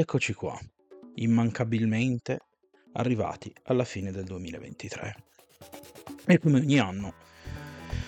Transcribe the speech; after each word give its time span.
eccoci 0.00 0.32
qua, 0.32 0.58
immancabilmente 1.16 2.40
arrivati 2.94 3.52
alla 3.64 3.84
fine 3.84 4.10
del 4.10 4.24
2023. 4.24 5.16
E 6.24 6.38
come 6.38 6.60
ogni 6.60 6.78
anno, 6.78 7.14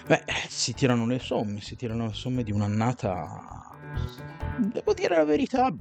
beh, 0.06 0.24
si 0.48 0.72
tirano 0.72 1.06
le 1.06 1.18
somme, 1.18 1.60
si 1.60 1.76
tirano 1.76 2.06
le 2.06 2.14
somme 2.14 2.42
di 2.42 2.52
un'annata, 2.52 3.76
devo 4.58 4.94
dire 4.94 5.16
la 5.16 5.24
verità, 5.24 5.74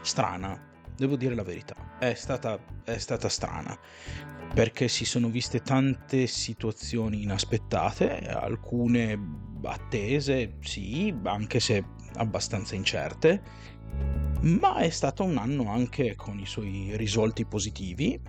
strana, 0.00 0.60
devo 0.96 1.14
dire 1.14 1.36
la 1.36 1.44
verità, 1.44 1.98
è 2.00 2.14
stata, 2.14 2.58
è 2.82 2.98
stata 2.98 3.28
strana, 3.28 3.78
perché 4.52 4.88
si 4.88 5.04
sono 5.04 5.28
viste 5.28 5.60
tante 5.60 6.26
situazioni 6.26 7.22
inaspettate, 7.22 8.18
alcune 8.26 9.18
attese, 9.62 10.56
sì, 10.60 11.14
anche 11.22 11.60
se 11.60 11.84
abbastanza 12.14 12.74
incerte, 12.74 13.42
ma 14.44 14.76
è 14.76 14.90
stato 14.90 15.24
un 15.24 15.38
anno 15.38 15.70
anche 15.70 16.14
con 16.16 16.38
i 16.38 16.46
suoi 16.46 16.96
risvolti 16.96 17.46
positivi 17.46 18.20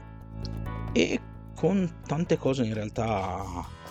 e 0.93 1.21
con 1.53 2.01
tante 2.05 2.37
cose 2.37 2.63
in 2.63 2.73
realtà 2.73 3.43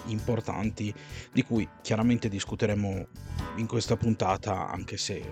importanti 0.06 0.92
di 1.32 1.42
cui 1.42 1.68
chiaramente 1.82 2.28
discuteremo 2.28 3.06
in 3.56 3.66
questa 3.66 3.96
puntata 3.96 4.70
anche 4.70 4.96
se 4.96 5.22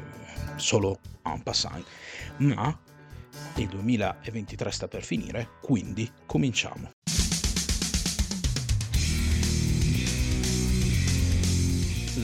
solo 0.57 0.98
en 1.23 1.43
passant. 1.43 1.84
Ma 2.39 2.79
il 3.56 3.69
2023 3.69 4.70
sta 4.70 4.89
per 4.89 5.03
finire 5.03 5.48
quindi 5.62 6.11
cominciamo. 6.27 6.91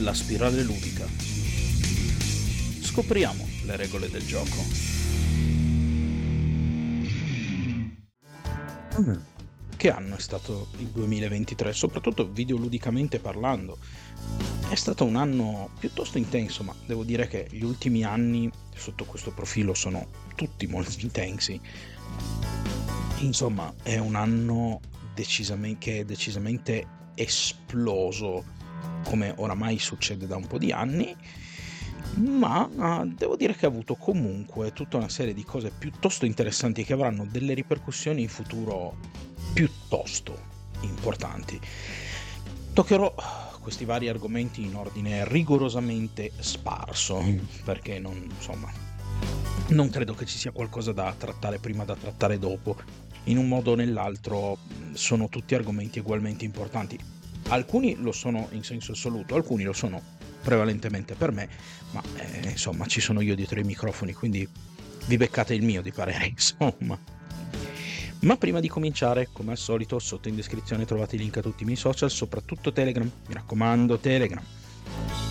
La 0.01 0.13
spirale 0.13 0.61
ludica. 0.63 1.07
Scopriamo 2.81 3.48
le 3.69 3.75
regole 3.75 4.09
del 4.09 4.25
gioco. 4.25 4.57
Che 9.77 9.91
anno 9.91 10.15
è 10.15 10.19
stato 10.19 10.69
il 10.79 10.87
2023, 10.87 11.71
soprattutto 11.71 12.27
videoludicamente 12.27 13.19
parlando? 13.19 13.77
È 14.67 14.75
stato 14.75 15.05
un 15.05 15.15
anno 15.15 15.69
piuttosto 15.79 16.17
intenso, 16.17 16.63
ma 16.63 16.73
devo 16.85 17.03
dire 17.03 17.27
che 17.27 17.47
gli 17.51 17.63
ultimi 17.63 18.03
anni 18.03 18.51
sotto 18.75 19.05
questo 19.05 19.31
profilo 19.31 19.73
sono 19.73 20.07
tutti 20.35 20.65
molto 20.67 20.95
intensi. 20.99 21.61
Insomma, 23.19 23.73
è 23.83 23.97
un 23.97 24.15
anno 24.15 24.79
decisamente, 25.13 25.77
che 25.79 25.99
è 25.99 26.05
decisamente 26.05 26.87
esploso, 27.13 28.43
come 29.03 29.33
oramai 29.37 29.77
succede 29.77 30.25
da 30.25 30.35
un 30.35 30.47
po' 30.47 30.57
di 30.57 30.71
anni, 30.71 31.15
ma 32.15 32.65
uh, 32.65 33.07
devo 33.07 33.35
dire 33.35 33.55
che 33.55 33.65
ha 33.65 33.69
avuto 33.69 33.95
comunque 33.95 34.73
tutta 34.73 34.97
una 34.97 35.09
serie 35.09 35.33
di 35.33 35.43
cose 35.43 35.71
piuttosto 35.77 36.25
interessanti 36.25 36.83
che 36.83 36.93
avranno 36.93 37.25
delle 37.29 37.53
ripercussioni 37.53 38.21
in 38.21 38.29
futuro 38.29 38.95
piuttosto 39.53 40.37
importanti. 40.81 41.59
Toccherò 42.73 43.13
questi 43.61 43.85
vari 43.85 44.07
argomenti 44.07 44.63
in 44.63 44.75
ordine 44.75 45.27
rigorosamente 45.27 46.31
sparso, 46.39 47.23
perché 47.63 47.99
non, 47.99 48.27
insomma, 48.29 48.71
non 49.69 49.89
credo 49.89 50.13
che 50.13 50.25
ci 50.25 50.37
sia 50.37 50.51
qualcosa 50.51 50.91
da 50.91 51.13
trattare 51.17 51.59
prima 51.59 51.83
da 51.85 51.95
trattare 51.95 52.39
dopo. 52.39 52.77
In 53.25 53.37
un 53.37 53.47
modo 53.47 53.71
o 53.71 53.75
nell'altro 53.75 54.57
sono 54.93 55.29
tutti 55.29 55.55
argomenti 55.55 55.99
ugualmente 55.99 56.45
importanti. 56.45 56.97
Alcuni 57.49 57.95
lo 57.95 58.11
sono 58.11 58.47
in 58.51 58.63
senso 58.63 58.93
assoluto, 58.93 59.35
alcuni 59.35 59.63
lo 59.63 59.73
sono 59.73 60.01
prevalentemente 60.41 61.15
per 61.15 61.31
me, 61.31 61.49
ma 61.91 62.01
eh, 62.15 62.49
insomma 62.49 62.85
ci 62.85 63.01
sono 63.01 63.21
io 63.21 63.35
dietro 63.35 63.59
i 63.59 63.63
microfoni, 63.63 64.13
quindi 64.13 64.47
vi 65.05 65.17
beccate 65.17 65.53
il 65.53 65.63
mio 65.63 65.81
di 65.81 65.91
parere, 65.91 66.27
insomma. 66.29 66.97
Ma 68.21 68.35
prima 68.35 68.59
di 68.59 68.67
cominciare, 68.67 69.29
come 69.31 69.51
al 69.51 69.57
solito, 69.57 69.97
sotto 69.97 70.27
in 70.27 70.35
descrizione 70.35 70.85
trovate 70.85 71.15
i 71.15 71.19
link 71.19 71.37
a 71.37 71.41
tutti 71.41 71.63
i 71.63 71.65
miei 71.65 71.77
social, 71.77 72.11
soprattutto 72.11 72.73
Telegram, 72.73 73.09
mi 73.27 73.33
raccomando 73.33 73.97
Telegram, 73.97 74.43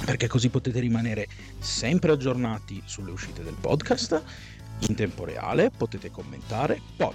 perché 0.06 0.26
così 0.26 0.48
potete 0.48 0.80
rimanere 0.80 1.28
sempre 1.58 2.12
aggiornati 2.12 2.82
sulle 2.86 3.10
uscite 3.10 3.42
del 3.42 3.56
podcast, 3.60 4.22
in 4.88 4.94
tempo 4.94 5.24
reale, 5.24 5.70
potete 5.70 6.10
commentare, 6.10 6.80
poi 6.96 7.12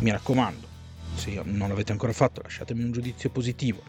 mi 0.00 0.10
raccomando, 0.10 0.66
se 1.14 1.40
non 1.44 1.68
l'avete 1.68 1.92
ancora 1.92 2.12
fatto 2.12 2.42
lasciatemi 2.42 2.82
un 2.82 2.92
giudizio 2.92 3.30
positivo, 3.30 3.82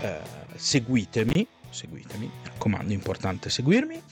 eh, 0.00 0.20
seguitemi 0.54 1.46
seguitemi, 1.74 2.26
mi 2.26 2.32
raccomando, 2.44 2.90
è 2.90 2.94
importante 2.94 3.50
seguirmi 3.50 4.02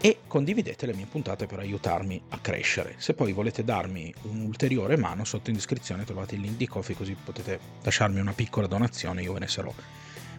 e 0.00 0.20
condividete 0.26 0.86
le 0.86 0.94
mie 0.94 1.06
puntate 1.06 1.46
per 1.46 1.58
aiutarmi 1.58 2.22
a 2.30 2.38
crescere. 2.38 2.94
Se 2.98 3.14
poi 3.14 3.32
volete 3.32 3.64
darmi 3.64 4.12
un'ulteriore 4.22 4.96
mano, 4.96 5.24
sotto 5.24 5.50
in 5.50 5.56
descrizione 5.56 6.04
trovate 6.04 6.34
il 6.34 6.40
link 6.40 6.56
di 6.56 6.66
Coffee 6.66 6.96
così 6.96 7.14
potete 7.14 7.58
lasciarmi 7.82 8.18
una 8.20 8.32
piccola 8.32 8.66
donazione, 8.66 9.22
io 9.22 9.32
ve 9.32 9.40
ne 9.40 9.48
sarò 9.48 9.72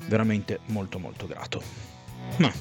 veramente 0.06 0.60
molto 0.66 1.00
molto 1.00 1.28
grato. 1.28 1.62
Ma 2.38 2.52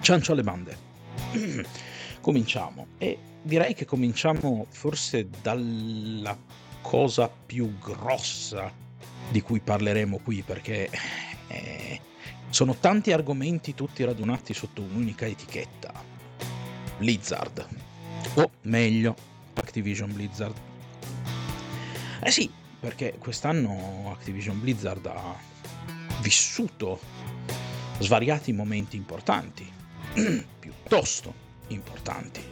ciancio 0.00 0.32
alle 0.32 0.42
bande. 0.42 0.90
cominciamo 2.22 2.86
e 2.96 3.18
direi 3.42 3.74
che 3.74 3.84
cominciamo 3.84 4.66
forse 4.70 5.28
dalla 5.42 6.38
cosa 6.80 7.28
più 7.28 7.78
grossa 7.78 8.72
di 9.30 9.42
cui 9.42 9.60
parleremo 9.60 10.18
qui 10.18 10.42
perché 10.42 10.88
eh, 11.48 12.00
sono 12.52 12.76
tanti 12.76 13.12
argomenti 13.12 13.74
tutti 13.74 14.04
radunati 14.04 14.52
sotto 14.52 14.82
un'unica 14.82 15.24
etichetta. 15.24 15.90
Blizzard. 16.98 17.66
O 18.34 18.50
meglio, 18.62 19.16
Activision 19.54 20.12
Blizzard. 20.12 20.54
Eh 22.22 22.30
sì, 22.30 22.50
perché 22.78 23.14
quest'anno 23.18 24.12
Activision 24.12 24.60
Blizzard 24.60 25.06
ha 25.06 25.34
vissuto 26.20 27.00
svariati 27.98 28.52
momenti 28.52 28.96
importanti, 28.96 29.66
piuttosto 30.60 31.32
importanti. 31.68 32.42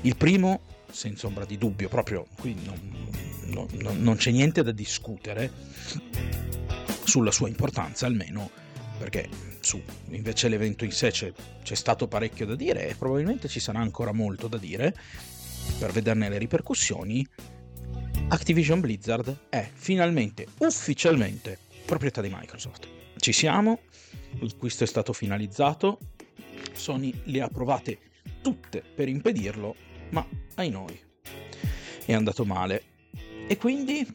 Il 0.00 0.16
primo, 0.16 0.62
senza 0.90 1.28
ombra 1.28 1.44
di 1.44 1.56
dubbio, 1.58 1.88
proprio 1.88 2.26
qui 2.40 2.56
non, 2.64 3.08
non, 3.44 3.68
non 4.00 4.16
c'è 4.16 4.32
niente 4.32 4.64
da 4.64 4.72
discutere 4.72 5.50
sulla 7.04 7.30
sua 7.30 7.46
importanza, 7.46 8.06
almeno 8.06 8.62
perché 8.98 9.28
su 9.60 9.82
invece 10.10 10.48
l'evento 10.48 10.84
in 10.84 10.92
sé 10.92 11.10
c'è, 11.10 11.32
c'è, 11.62 11.74
stato 11.74 12.06
parecchio 12.06 12.46
da 12.46 12.54
dire 12.54 12.88
e 12.88 12.94
probabilmente 12.94 13.48
ci 13.48 13.60
sarà 13.60 13.80
ancora 13.80 14.12
molto 14.12 14.48
da 14.48 14.58
dire 14.58 14.94
per 15.78 15.92
vederne 15.92 16.28
le 16.28 16.38
ripercussioni. 16.38 17.26
Activision 18.28 18.80
Blizzard 18.80 19.46
è 19.48 19.68
finalmente 19.72 20.46
ufficialmente 20.58 21.58
proprietà 21.84 22.20
di 22.20 22.30
Microsoft. 22.32 22.88
Ci 23.16 23.32
siamo, 23.32 23.80
l'acquisto 24.40 24.84
è 24.84 24.86
stato 24.86 25.12
finalizzato, 25.12 25.98
Sony 26.72 27.12
le 27.24 27.42
ha 27.42 27.48
provate 27.48 27.98
tutte 28.42 28.82
per 28.82 29.08
impedirlo, 29.08 29.74
ma 30.10 30.26
ai 30.56 30.70
noi 30.70 30.98
è 32.06 32.12
andato 32.12 32.44
male. 32.44 32.82
E 33.46 33.56
quindi, 33.56 34.06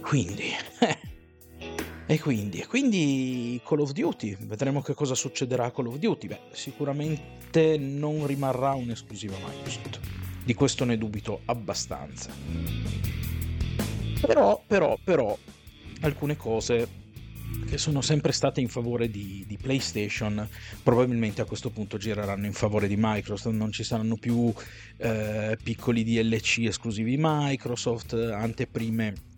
quindi, 0.00 0.50
eh, 0.80 0.98
e 2.06 2.20
quindi, 2.20 2.58
e 2.58 2.66
quindi 2.66 3.58
Call 3.64 3.80
of 3.80 3.92
Duty, 3.92 4.36
vedremo 4.40 4.82
che 4.82 4.92
cosa 4.92 5.14
succederà 5.14 5.64
a 5.64 5.70
Call 5.70 5.86
of 5.86 5.96
Duty. 5.96 6.26
Beh, 6.28 6.40
sicuramente 6.52 7.78
non 7.78 8.26
rimarrà 8.26 8.74
un'esclusiva 8.74 9.36
Microsoft. 9.38 10.00
Di 10.44 10.52
questo 10.52 10.84
ne 10.84 10.98
dubito 10.98 11.40
abbastanza. 11.46 12.30
Però, 14.20 14.62
però, 14.66 14.98
però, 15.02 15.36
alcune 16.00 16.36
cose 16.36 17.02
che 17.66 17.78
sono 17.78 18.02
sempre 18.02 18.32
state 18.32 18.60
in 18.60 18.68
favore 18.68 19.08
di, 19.08 19.44
di, 19.46 19.56
PlayStation, 19.56 20.46
probabilmente 20.82 21.40
a 21.40 21.46
questo 21.46 21.70
punto 21.70 21.96
gireranno 21.96 22.44
in 22.44 22.52
favore 22.52 22.86
di 22.86 22.96
Microsoft, 22.98 23.54
non 23.54 23.72
ci 23.72 23.82
saranno 23.82 24.16
più 24.16 24.52
eh, 24.98 25.56
piccoli 25.62 26.04
DLC 26.04 26.64
esclusivi 26.66 27.16
Microsoft, 27.18 28.12
anteprime 28.12 29.32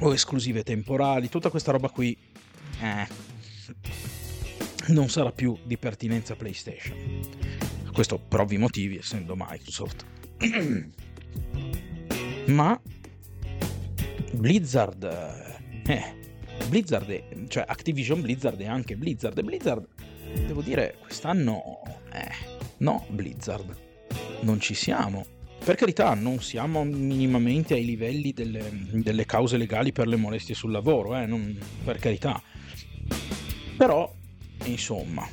o 0.00 0.12
esclusive 0.12 0.62
temporali, 0.62 1.28
tutta 1.28 1.50
questa 1.50 1.72
roba 1.72 1.88
qui 1.88 2.16
eh, 2.80 3.06
non 4.88 5.08
sarà 5.08 5.32
più 5.32 5.56
di 5.64 5.76
pertinenza 5.78 6.36
PlayStation. 6.36 6.96
Questo 7.92 8.18
per 8.18 8.40
ovvi 8.40 8.58
motivi, 8.58 8.98
essendo 8.98 9.34
Microsoft. 9.36 10.04
Ma 12.46 12.80
Blizzard, 14.32 15.02
eh, 15.86 16.14
Blizzard, 16.68 17.08
è, 17.08 17.24
cioè 17.48 17.64
Activision 17.66 18.20
Blizzard 18.20 18.60
è 18.60 18.66
anche 18.66 18.96
Blizzard. 18.96 19.38
E 19.38 19.42
Blizzard, 19.42 19.86
devo 20.46 20.60
dire, 20.60 20.96
quest'anno, 21.00 21.80
eh, 22.12 22.30
no, 22.78 23.06
Blizzard, 23.08 23.74
non 24.42 24.60
ci 24.60 24.74
siamo 24.74 25.35
per 25.66 25.74
carità, 25.74 26.14
non 26.14 26.40
siamo 26.40 26.84
minimamente 26.84 27.74
ai 27.74 27.84
livelli 27.84 28.32
delle, 28.32 28.70
delle 28.92 29.26
cause 29.26 29.56
legali 29.56 29.90
per 29.90 30.06
le 30.06 30.14
molestie 30.14 30.54
sul 30.54 30.70
lavoro, 30.70 31.16
eh? 31.16 31.26
non, 31.26 31.58
per 31.82 31.98
carità. 31.98 32.40
Però, 33.76 34.14
insomma, 34.62 35.28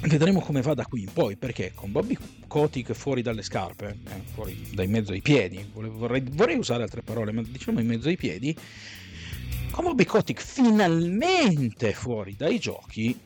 Vedremo 0.00 0.40
come 0.40 0.62
va 0.62 0.72
da 0.72 0.86
qui 0.86 1.02
in 1.02 1.12
poi, 1.12 1.36
perché 1.36 1.72
con 1.74 1.92
Bobby 1.92 2.16
Kotick 2.48 2.92
fuori 2.92 3.20
dalle 3.20 3.42
scarpe, 3.42 3.98
eh, 4.08 4.20
fuori 4.32 4.70
dai 4.72 4.88
mezzo 4.88 5.12
ai 5.12 5.20
piedi, 5.20 5.64
vorrei, 5.72 6.24
vorrei, 6.28 6.56
usare 6.56 6.82
altre 6.82 7.02
parole, 7.02 7.30
ma 7.32 7.42
diciamo 7.42 7.80
in 7.80 7.86
mezzo 7.86 8.08
ai 8.08 8.16
piedi, 8.16 8.56
con 9.70 9.84
Bobby 9.84 10.04
Kotick 10.04 10.42
finalmente 10.42 11.92
fuori 11.92 12.34
dai 12.34 12.58
giochi, 12.58 13.16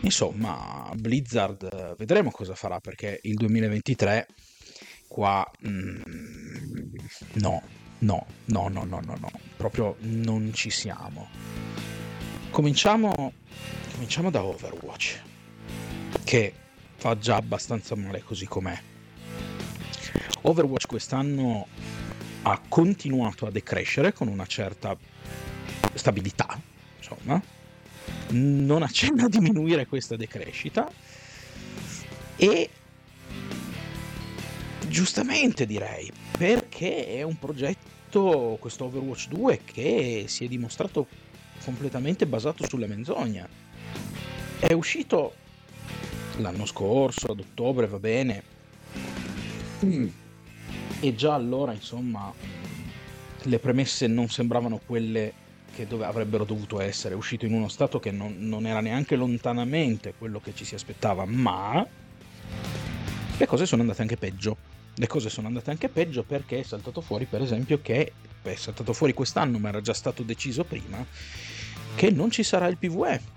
insomma, 0.00 0.90
Blizzard 0.96 1.96
vedremo 1.96 2.30
cosa 2.30 2.54
farà, 2.56 2.80
perché 2.80 3.20
il 3.22 3.34
2023 3.34 4.26
qua 5.06 5.48
mm, 5.66 6.02
no, 7.34 7.62
no, 7.98 8.26
no, 8.46 8.68
no, 8.68 8.84
no, 8.84 9.00
no, 9.04 9.16
no, 9.18 9.30
proprio 9.56 9.96
non 10.00 10.52
ci 10.52 10.70
siamo. 10.70 11.28
Cominciamo, 12.50 13.32
cominciamo 13.92 14.30
da 14.30 14.44
Overwatch 14.44 15.20
che 16.24 16.52
fa 16.96 17.16
già 17.18 17.36
abbastanza 17.36 17.94
male 17.94 18.22
così 18.22 18.46
com'è. 18.46 18.78
Overwatch 20.42 20.86
quest'anno 20.86 21.66
ha 22.42 22.60
continuato 22.68 23.46
a 23.46 23.50
decrescere 23.50 24.12
con 24.12 24.28
una 24.28 24.46
certa 24.46 24.96
stabilità, 25.94 26.60
insomma, 26.98 27.42
non 28.30 28.82
accenna 28.82 29.24
a 29.24 29.28
diminuire 29.28 29.86
questa 29.86 30.16
decrescita 30.16 30.90
e 32.36 32.70
giustamente 34.96 35.66
direi, 35.66 36.10
perché 36.38 37.08
è 37.08 37.22
un 37.22 37.38
progetto, 37.38 38.56
questo 38.58 38.86
Overwatch 38.86 39.28
2, 39.28 39.60
che 39.62 40.24
si 40.26 40.46
è 40.46 40.48
dimostrato 40.48 41.06
completamente 41.62 42.24
basato 42.24 42.66
sulla 42.66 42.86
menzogna. 42.86 43.46
È 44.58 44.72
uscito 44.72 45.34
l'anno 46.38 46.64
scorso, 46.64 47.26
ad 47.26 47.40
ottobre, 47.40 47.86
va 47.86 47.98
bene. 47.98 48.42
Mm. 49.84 50.08
E 51.00 51.14
già 51.14 51.34
allora, 51.34 51.74
insomma, 51.74 52.32
le 53.42 53.58
premesse 53.58 54.06
non 54.06 54.30
sembravano 54.30 54.80
quelle 54.86 55.30
che 55.74 55.86
dove 55.86 56.06
avrebbero 56.06 56.44
dovuto 56.44 56.80
essere. 56.80 57.12
È 57.12 57.18
uscito 57.18 57.44
in 57.44 57.52
uno 57.52 57.68
stato 57.68 58.00
che 58.00 58.12
non, 58.12 58.36
non 58.38 58.64
era 58.64 58.80
neanche 58.80 59.14
lontanamente 59.14 60.14
quello 60.16 60.40
che 60.40 60.54
ci 60.54 60.64
si 60.64 60.74
aspettava, 60.74 61.26
ma 61.26 61.86
le 63.36 63.46
cose 63.46 63.66
sono 63.66 63.82
andate 63.82 64.00
anche 64.00 64.16
peggio. 64.16 64.72
Le 64.98 65.06
cose 65.06 65.28
sono 65.28 65.46
andate 65.46 65.70
anche 65.70 65.88
peggio 65.88 66.22
perché 66.22 66.60
è 66.60 66.62
saltato 66.62 67.00
fuori, 67.00 67.26
per 67.26 67.42
esempio, 67.42 67.80
che 67.82 68.12
beh, 68.42 68.52
è 68.52 68.56
saltato 68.56 68.92
fuori 68.92 69.12
quest'anno, 69.12 69.58
ma 69.58 69.68
era 69.68 69.80
già 69.80 69.94
stato 69.94 70.22
deciso 70.22 70.64
prima, 70.64 71.04
che 71.94 72.10
non 72.10 72.30
ci 72.30 72.42
sarà 72.42 72.66
il 72.66 72.78
PvE 72.78 73.34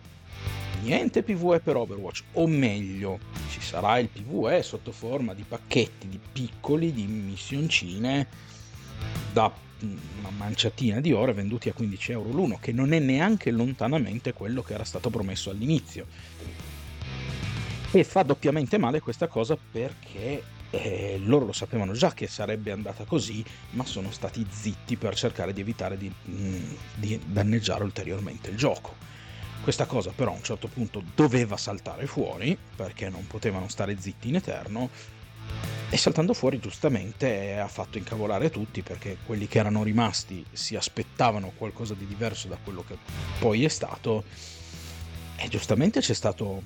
niente 0.82 1.24
PvE 1.24 1.60
per 1.60 1.76
Overwatch, 1.76 2.24
o 2.34 2.48
meglio, 2.48 3.20
ci 3.50 3.62
sarà 3.62 4.00
il 4.00 4.08
PvE 4.08 4.64
sotto 4.64 4.92
forma 4.92 5.34
di 5.34 5.44
pacchetti 5.44 6.08
di 6.08 6.20
piccoli, 6.32 6.94
di 6.94 7.06
missioncine 7.06 8.28
da 9.32 9.52
una 9.80 10.30
manciatina 10.30 11.00
di 11.00 11.14
ore 11.14 11.34
venduti 11.34 11.70
a 11.70 11.74
15 11.74 12.12
euro 12.12 12.30
l'uno, 12.30 12.58
che 12.60 12.72
non 12.72 12.94
è 12.94 13.00
neanche 13.00 13.52
lontanamente 13.52 14.34
quello 14.34 14.62
che 14.62 14.74
era 14.74 14.84
stato 14.84 15.10
promesso 15.10 15.50
all'inizio. 15.50 16.06
E 17.92 18.04
fa 18.04 18.24
doppiamente 18.24 18.78
male 18.78 19.00
questa 19.00 19.28
cosa 19.28 19.58
perché 19.58 20.44
eh, 20.72 21.20
loro 21.24 21.46
lo 21.46 21.54
sapevano 21.54 21.94
già 21.94 22.14
che 22.14 22.28
sarebbe 22.28 22.72
andata 22.72 23.04
così, 23.04 23.44
ma 23.72 23.86
sono 23.86 24.12
stati 24.12 24.46
zitti 24.50 24.96
per 24.98 25.16
cercare 25.16 25.54
di 25.54 25.62
evitare 25.62 25.98
di, 25.98 26.12
mm, 26.30 26.74
di 26.96 27.20
danneggiare 27.26 27.84
ulteriormente 27.84 28.50
il 28.50 28.58
gioco. 28.58 29.08
Questa 29.62 29.86
cosa 29.86 30.12
però 30.16 30.32
a 30.32 30.36
un 30.36 30.44
certo 30.44 30.68
punto 30.68 31.04
doveva 31.16 31.58
saltare 31.58 32.08
fuori 32.08 32.58
perché 32.76 33.10
non 33.10 33.28
potevano 33.28 33.68
stare 33.68 34.00
zitti 34.00 34.30
in 34.30 34.36
eterno 34.36 34.90
e 35.90 35.98
saltando 35.98 36.34
fuori 36.34 36.60
giustamente 36.60 37.58
ha 37.58 37.68
fatto 37.68 37.98
incavolare 37.98 38.52
tutti 38.52 38.84
perché 38.84 39.18
quelli 39.26 39.48
che 39.48 39.60
erano 39.60 39.84
rimasti 39.84 40.46
si 40.52 40.76
aspettavano 40.76 41.52
qualcosa 41.56 41.94
di 41.94 42.06
diverso 42.06 42.48
da 42.48 42.58
quello 42.64 42.84
che 42.88 42.96
poi 43.40 43.66
è 43.66 43.68
stato 43.68 44.24
e 45.36 45.48
giustamente 45.48 46.00
c'è 46.00 46.14
stato, 46.14 46.62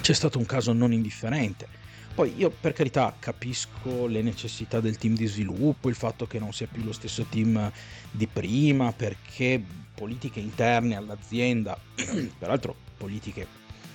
c'è 0.00 0.12
stato 0.12 0.38
un 0.38 0.46
caso 0.46 0.72
non 0.72 0.92
indifferente. 0.92 1.82
Poi 2.14 2.32
io 2.36 2.48
per 2.48 2.72
carità 2.72 3.16
capisco 3.18 4.06
le 4.06 4.22
necessità 4.22 4.78
del 4.78 4.96
team 4.98 5.16
di 5.16 5.26
sviluppo, 5.26 5.88
il 5.88 5.96
fatto 5.96 6.28
che 6.28 6.38
non 6.38 6.52
sia 6.52 6.68
più 6.70 6.84
lo 6.84 6.92
stesso 6.92 7.24
team 7.24 7.72
di 8.08 8.28
prima, 8.28 8.92
perché 8.92 9.60
politiche 9.92 10.38
interne 10.38 10.94
all'azienda, 10.94 11.76
peraltro 12.38 12.76
politiche 12.96 13.48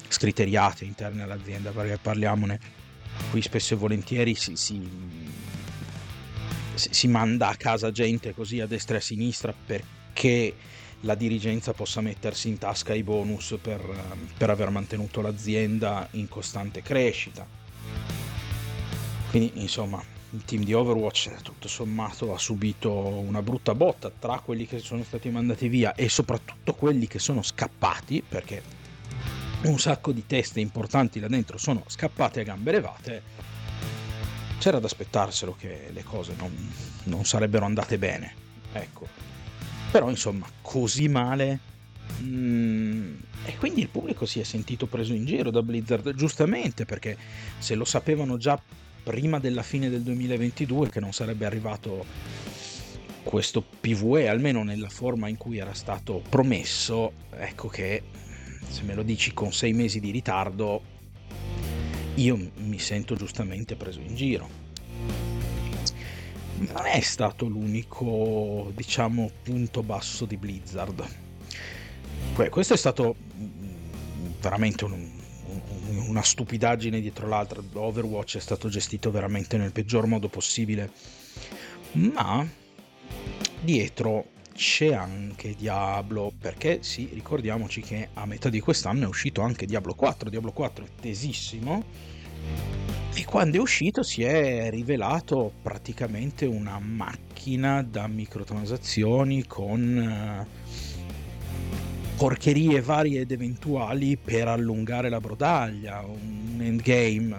scriteriate 0.09 0.83
interne 0.83 1.23
all'azienda, 1.23 1.71
perché 1.71 1.97
parliamone, 1.97 2.59
qui 3.31 3.41
spesso 3.41 3.75
e 3.75 3.77
volentieri 3.77 4.35
si, 4.35 4.57
si, 4.57 4.85
si 6.73 7.07
manda 7.07 7.47
a 7.47 7.55
casa 7.55 7.89
gente 7.89 8.33
così 8.33 8.59
a 8.59 8.67
destra 8.67 8.95
e 8.95 8.97
a 8.97 9.01
sinistra 9.01 9.53
perché 9.53 10.53
la 11.01 11.15
dirigenza 11.15 11.71
possa 11.71 12.01
mettersi 12.01 12.49
in 12.49 12.57
tasca 12.57 12.93
i 12.93 13.03
bonus 13.03 13.57
per, 13.61 13.81
per 14.37 14.49
aver 14.49 14.71
mantenuto 14.71 15.21
l'azienda 15.21 16.05
in 16.11 16.27
costante 16.27 16.81
crescita. 16.81 17.58
Quindi 19.29 19.61
insomma 19.61 20.03
il 20.31 20.43
team 20.43 20.63
di 20.63 20.73
Overwatch 20.73 21.41
tutto 21.41 21.67
sommato 21.67 22.33
ha 22.33 22.37
subito 22.37 22.91
una 22.91 23.41
brutta 23.41 23.73
botta 23.73 24.11
tra 24.17 24.39
quelli 24.39 24.67
che 24.67 24.79
sono 24.79 25.03
stati 25.03 25.29
mandati 25.29 25.67
via 25.67 25.93
e 25.95 26.09
soprattutto 26.09 26.73
quelli 26.73 27.07
che 27.07 27.19
sono 27.19 27.41
scappati 27.41 28.23
perché 28.27 28.61
un 29.63 29.77
sacco 29.79 30.11
di 30.11 30.25
teste 30.25 30.59
importanti 30.59 31.19
là 31.19 31.27
dentro 31.27 31.57
sono 31.57 31.83
scappate 31.85 32.41
a 32.41 32.43
gambe 32.43 32.71
levate. 32.71 33.21
C'era 34.57 34.79
da 34.79 34.87
aspettarselo 34.87 35.55
che 35.57 35.89
le 35.91 36.03
cose 36.03 36.33
non, 36.37 36.71
non 37.03 37.25
sarebbero 37.25 37.65
andate 37.65 37.97
bene 37.97 38.33
ecco. 38.73 39.07
Però 39.91 40.09
insomma 40.09 40.47
così 40.61 41.07
male 41.07 41.59
mm, 42.21 43.15
e 43.45 43.57
quindi 43.57 43.81
il 43.81 43.89
pubblico 43.89 44.25
si 44.25 44.39
è 44.39 44.43
sentito 44.43 44.85
preso 44.85 45.13
in 45.13 45.25
giro 45.25 45.49
da 45.51 45.61
Blizzard 45.61 46.13
giustamente 46.13 46.85
perché 46.85 47.17
se 47.57 47.75
lo 47.75 47.85
sapevano 47.85 48.37
già 48.37 48.59
prima 49.09 49.39
della 49.39 49.63
fine 49.63 49.89
del 49.89 50.03
2022 50.03 50.91
che 50.91 50.99
non 50.99 51.13
sarebbe 51.13 51.47
arrivato 51.47 52.05
questo 53.23 53.63
PvE, 53.63 54.27
almeno 54.27 54.61
nella 54.61 54.87
forma 54.87 55.27
in 55.27 55.35
cui 55.35 55.57
era 55.57 55.73
stato 55.73 56.21
promesso, 56.29 57.13
ecco 57.31 57.69
che 57.69 58.03
se 58.67 58.83
me 58.83 58.93
lo 58.93 59.01
dici 59.01 59.33
con 59.33 59.51
sei 59.51 59.73
mesi 59.73 59.99
di 59.99 60.11
ritardo, 60.11 60.83
io 62.15 62.51
mi 62.57 62.77
sento 62.77 63.15
giustamente 63.15 63.75
preso 63.75 63.99
in 63.99 64.13
giro. 64.13 64.47
Non 66.59 66.85
è 66.85 66.99
stato 66.99 67.47
l'unico, 67.47 68.71
diciamo, 68.75 69.31
punto 69.41 69.81
basso 69.81 70.25
di 70.25 70.37
Blizzard. 70.37 71.03
Questo 72.51 72.75
è 72.75 72.77
stato 72.77 73.15
veramente 74.39 74.85
un, 74.85 75.18
una 75.97 76.21
stupidaggine 76.23 77.01
dietro 77.01 77.27
l'altra. 77.27 77.61
Overwatch 77.73 78.37
è 78.37 78.41
stato 78.41 78.69
gestito 78.69 79.11
veramente 79.11 79.57
nel 79.57 79.71
peggior 79.71 80.05
modo 80.05 80.29
possibile. 80.29 80.91
Ma 81.93 82.47
dietro 83.61 84.37
c'è 84.53 84.93
anche 84.93 85.55
Diablo, 85.55 86.33
perché 86.37 86.79
sì, 86.81 87.09
ricordiamoci 87.13 87.81
che 87.81 88.09
a 88.13 88.25
metà 88.25 88.49
di 88.49 88.59
quest'anno 88.59 89.05
è 89.05 89.07
uscito 89.07 89.41
anche 89.41 89.65
Diablo 89.65 89.93
4. 89.95 90.29
Diablo 90.29 90.51
4 90.51 90.85
è 90.85 90.87
tesissimo. 90.99 91.83
E 93.13 93.25
quando 93.25 93.57
è 93.57 93.59
uscito 93.59 94.03
si 94.03 94.23
è 94.23 94.69
rivelato 94.69 95.51
praticamente 95.61 96.45
una 96.45 96.79
macchina 96.79 97.81
da 97.81 98.07
microtransazioni 98.07 99.45
con 99.45 100.45
porcherie 102.19 102.81
varie 102.81 103.21
ed 103.21 103.31
eventuali 103.31 104.17
per 104.17 104.49
allungare 104.49 105.07
la 105.07 105.21
brodaglia, 105.21 106.01
un 106.01 106.59
endgame 106.59 107.37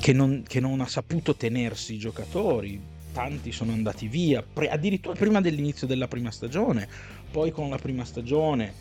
che 0.00 0.14
non, 0.14 0.42
che 0.48 0.58
non 0.58 0.80
ha 0.80 0.86
saputo 0.86 1.34
tenersi 1.34 1.96
i 1.96 1.98
giocatori, 1.98 2.80
tanti 3.12 3.52
sono 3.52 3.72
andati 3.72 4.08
via, 4.08 4.42
pre- 4.42 4.70
addirittura 4.70 5.14
prima 5.14 5.42
dell'inizio 5.42 5.86
della 5.86 6.08
prima 6.08 6.30
stagione, 6.30 6.88
poi 7.30 7.50
con 7.50 7.68
la 7.68 7.76
prima 7.76 8.06
stagione 8.06 8.72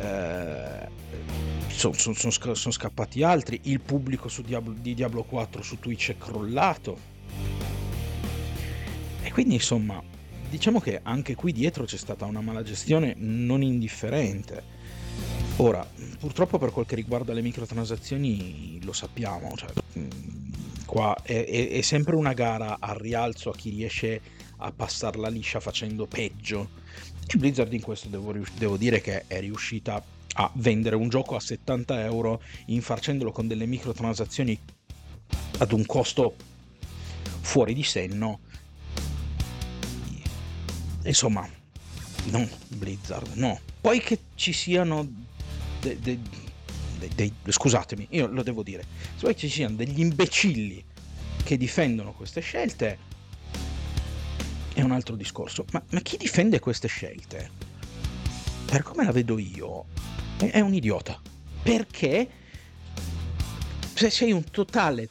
eh, 0.00 0.88
sono, 1.68 1.92
sono, 1.92 2.14
sono, 2.14 2.54
sono, 2.54 2.72
scappati 2.72 3.22
altri, 3.22 3.60
il 3.64 3.80
pubblico 3.80 4.30
Diablo, 4.42 4.72
di 4.72 4.94
Diablo 4.94 5.22
4 5.22 5.60
su 5.60 5.78
Twitch 5.78 6.12
è 6.12 6.16
crollato. 6.16 6.96
E 9.20 9.30
quindi 9.32 9.52
insomma 9.52 10.02
diciamo 10.54 10.78
che 10.78 11.00
anche 11.02 11.34
qui 11.34 11.50
dietro 11.50 11.84
c'è 11.84 11.96
stata 11.96 12.26
una 12.26 12.40
mala 12.40 12.62
gestione 12.62 13.14
non 13.16 13.60
indifferente. 13.60 14.62
Ora, 15.56 15.84
purtroppo 16.18 16.58
per 16.58 16.70
quel 16.70 16.86
che 16.86 16.94
riguarda 16.94 17.32
le 17.32 17.42
microtransazioni 17.42 18.78
lo 18.84 18.92
sappiamo, 18.92 19.56
cioè, 19.56 19.70
qua 20.86 21.16
è, 21.22 21.44
è, 21.44 21.70
è, 21.70 21.80
sempre 21.80 22.14
una 22.14 22.34
gara 22.34 22.76
al 22.78 22.94
rialzo 22.94 23.50
a 23.50 23.56
chi 23.56 23.70
riesce 23.70 24.20
a 24.58 24.70
passarla 24.70 25.28
liscia 25.28 25.58
facendo 25.58 26.06
peggio. 26.06 26.68
E 27.26 27.36
Blizzard 27.36 27.72
in 27.72 27.80
questo 27.80 28.06
devo, 28.08 28.32
devo 28.56 28.76
dire 28.76 29.00
che 29.00 29.24
è 29.26 29.40
riuscita 29.40 30.02
a 30.36 30.50
vendere 30.54 30.94
un 30.94 31.08
gioco 31.08 31.34
a 31.34 31.40
70 31.40 32.04
euro 32.04 32.40
infarcendolo 32.66 33.32
con 33.32 33.48
delle 33.48 33.66
microtransazioni 33.66 34.56
ad 35.58 35.72
un 35.72 35.84
costo 35.84 36.36
fuori 37.40 37.74
di 37.74 37.82
senno. 37.82 38.38
Insomma, 41.04 41.48
no, 42.30 42.48
Blizzard, 42.68 43.34
no. 43.34 43.60
Poi 43.80 44.00
che 44.00 44.18
ci 44.34 44.52
siano 44.52 45.06
dei... 45.80 45.98
De, 45.98 46.18
de, 47.14 47.32
de, 47.42 47.52
scusatemi, 47.52 48.06
io 48.10 48.26
lo 48.26 48.42
devo 48.42 48.62
dire, 48.62 48.84
se 49.16 49.24
poi 49.24 49.36
ci 49.36 49.48
siano 49.48 49.74
degli 49.74 50.00
imbecilli 50.00 50.82
che 51.42 51.56
difendono 51.58 52.12
queste 52.12 52.40
scelte, 52.40 52.98
è 54.72 54.80
un 54.80 54.92
altro 54.92 55.14
discorso. 55.14 55.66
Ma, 55.72 55.82
ma 55.90 56.00
chi 56.00 56.16
difende 56.16 56.60
queste 56.60 56.88
scelte, 56.88 57.50
per 58.64 58.82
come 58.82 59.04
la 59.04 59.12
vedo 59.12 59.38
io, 59.38 59.86
è, 60.38 60.46
è 60.50 60.60
un 60.60 60.72
idiota. 60.72 61.20
Perché 61.62 62.28
se 63.94 64.10
sei 64.10 64.32
un 64.32 64.44
totale 64.44 65.08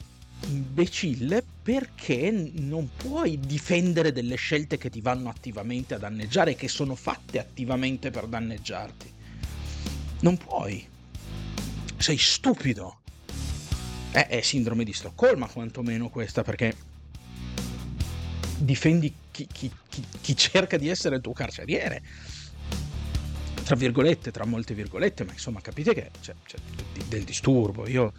imbecille 0.47 1.43
perché 1.62 2.29
non 2.31 2.89
puoi 2.95 3.39
difendere 3.39 4.12
delle 4.12 4.35
scelte 4.35 4.77
che 4.77 4.89
ti 4.89 5.01
vanno 5.01 5.29
attivamente 5.29 5.93
a 5.93 5.97
danneggiare, 5.97 6.55
che 6.55 6.67
sono 6.67 6.95
fatte 6.95 7.39
attivamente 7.39 8.12
per 8.12 8.27
danneggiarti. 8.27 9.12
Non 10.21 10.38
puoi. 10.38 10.85
Sei 11.97 12.17
stupido. 12.17 13.00
È, 14.12 14.27
è 14.27 14.41
sindrome 14.41 14.83
di 14.83 14.93
Stoccolma 14.93 15.47
quantomeno 15.47 16.09
questa, 16.09 16.43
perché 16.43 16.75
difendi 18.57 19.13
chi, 19.31 19.47
chi, 19.51 19.71
chi, 19.89 20.03
chi 20.21 20.35
cerca 20.35 20.77
di 20.77 20.88
essere 20.89 21.15
il 21.15 21.21
tuo 21.21 21.33
carceriere 21.33 22.01
tra 23.63 23.75
virgolette, 23.75 24.31
tra 24.31 24.45
molte 24.45 24.73
virgolette, 24.73 25.23
ma 25.23 25.31
insomma 25.31 25.62
capite 25.62 25.93
che 25.93 26.12
c'è, 26.21 26.35
c'è 26.45 26.57
del 27.07 27.23
disturbo. 27.23 27.88
Io 27.88 28.12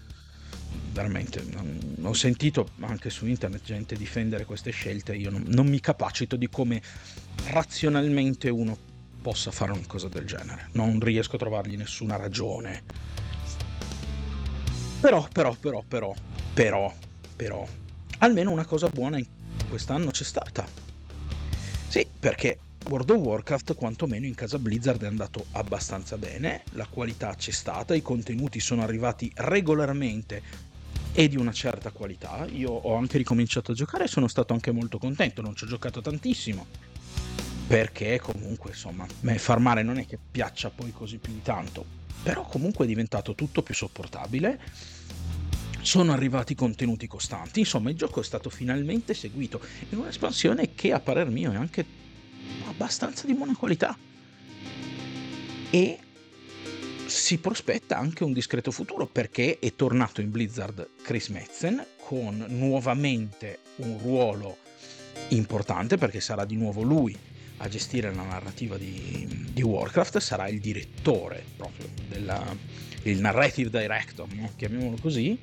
veramente 0.92 1.44
ho 2.02 2.12
sentito 2.12 2.68
anche 2.80 3.10
su 3.10 3.26
internet 3.26 3.62
gente 3.62 3.96
difendere 3.96 4.44
queste 4.44 4.70
scelte, 4.70 5.14
io 5.14 5.30
non, 5.30 5.44
non 5.48 5.66
mi 5.66 5.80
capacito 5.80 6.36
di 6.36 6.48
come 6.48 6.80
razionalmente 7.48 8.48
uno 8.48 8.76
possa 9.20 9.50
fare 9.50 9.72
una 9.72 9.86
cosa 9.86 10.08
del 10.08 10.26
genere, 10.26 10.68
non 10.72 11.00
riesco 11.00 11.36
a 11.36 11.38
trovargli 11.38 11.76
nessuna 11.76 12.16
ragione. 12.16 12.82
Però, 15.00 15.26
però, 15.32 15.54
però, 15.58 15.82
però, 15.86 16.14
però, 16.54 16.94
però, 17.34 17.66
almeno 18.18 18.50
una 18.50 18.64
cosa 18.64 18.88
buona 18.88 19.18
quest'anno 19.68 20.10
c'è 20.10 20.24
stata. 20.24 20.66
Sì, 21.88 22.06
perché 22.18 22.58
World 22.88 23.10
of 23.10 23.16
Warcraft 23.18 23.74
quantomeno 23.74 24.26
in 24.26 24.34
casa 24.34 24.58
Blizzard 24.58 25.02
è 25.02 25.06
andato 25.06 25.46
abbastanza 25.52 26.18
bene, 26.18 26.64
la 26.72 26.86
qualità 26.86 27.34
c'è 27.34 27.50
stata, 27.50 27.94
i 27.94 28.02
contenuti 28.02 28.60
sono 28.60 28.82
arrivati 28.82 29.30
regolarmente 29.36 30.42
e 31.16 31.28
di 31.28 31.36
una 31.36 31.52
certa 31.52 31.92
qualità. 31.92 32.44
Io 32.50 32.70
ho 32.70 32.96
anche 32.96 33.18
ricominciato 33.18 33.70
a 33.70 33.74
giocare 33.74 34.04
e 34.04 34.08
sono 34.08 34.26
stato 34.26 34.52
anche 34.52 34.72
molto 34.72 34.98
contento, 34.98 35.40
non 35.40 35.54
ci 35.54 35.64
ho 35.64 35.66
giocato 35.68 36.00
tantissimo. 36.00 36.66
Perché 37.66 38.20
comunque, 38.20 38.70
insomma, 38.70 39.06
farmare 39.36 39.82
non 39.82 39.98
è 39.98 40.06
che 40.06 40.18
piaccia 40.30 40.70
poi 40.70 40.92
così 40.92 41.18
più 41.18 41.32
di 41.32 41.40
tanto. 41.40 42.02
Però 42.22 42.42
comunque 42.42 42.84
è 42.84 42.88
diventato 42.88 43.34
tutto 43.34 43.62
più 43.62 43.74
sopportabile. 43.74 44.60
Sono 45.80 46.12
arrivati 46.12 46.54
contenuti 46.54 47.06
costanti. 47.06 47.60
Insomma, 47.60 47.90
il 47.90 47.96
gioco 47.96 48.20
è 48.20 48.24
stato 48.24 48.50
finalmente 48.50 49.14
seguito 49.14 49.60
in 49.90 49.98
un'espansione 49.98 50.74
che 50.74 50.92
a 50.92 51.00
parer 51.00 51.30
mio 51.30 51.52
è 51.52 51.56
anche 51.56 51.84
abbastanza 52.66 53.26
di 53.26 53.34
buona 53.34 53.54
qualità. 53.54 53.96
E 55.70 55.98
si 57.14 57.38
prospetta 57.38 57.96
anche 57.96 58.24
un 58.24 58.32
discreto 58.32 58.72
futuro 58.72 59.06
perché 59.06 59.60
è 59.60 59.76
tornato 59.76 60.20
in 60.20 60.32
Blizzard 60.32 60.88
Chris 61.00 61.28
Metzen 61.28 61.86
con 61.96 62.44
nuovamente 62.48 63.60
un 63.76 63.98
ruolo 63.98 64.58
importante 65.28 65.96
perché 65.96 66.20
sarà 66.20 66.44
di 66.44 66.56
nuovo 66.56 66.82
lui 66.82 67.16
a 67.58 67.68
gestire 67.68 68.12
la 68.12 68.24
narrativa 68.24 68.76
di, 68.76 69.46
di 69.52 69.62
Warcraft, 69.62 70.18
sarà 70.18 70.48
il 70.48 70.58
direttore 70.58 71.44
proprio 71.56 71.86
della, 72.08 72.44
il 73.04 73.20
narrative 73.20 73.70
director, 73.70 74.26
no? 74.34 74.50
chiamiamolo 74.56 74.96
così. 75.00 75.38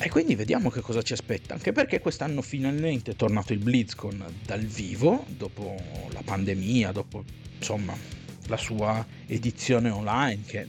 E 0.00 0.10
quindi 0.10 0.34
vediamo 0.34 0.68
che 0.68 0.82
cosa 0.82 1.00
ci 1.00 1.14
aspetta, 1.14 1.54
anche 1.54 1.72
perché 1.72 2.00
quest'anno 2.00 2.42
finalmente 2.42 3.12
è 3.12 3.16
tornato 3.16 3.54
il 3.54 3.60
BlizzCon 3.60 4.24
dal 4.44 4.60
vivo, 4.60 5.24
dopo 5.26 5.74
la 6.12 6.20
pandemia, 6.22 6.92
dopo 6.92 7.24
insomma 7.56 8.17
la 8.48 8.56
sua 8.56 9.06
edizione 9.26 9.90
online 9.90 10.42
che 10.44 10.66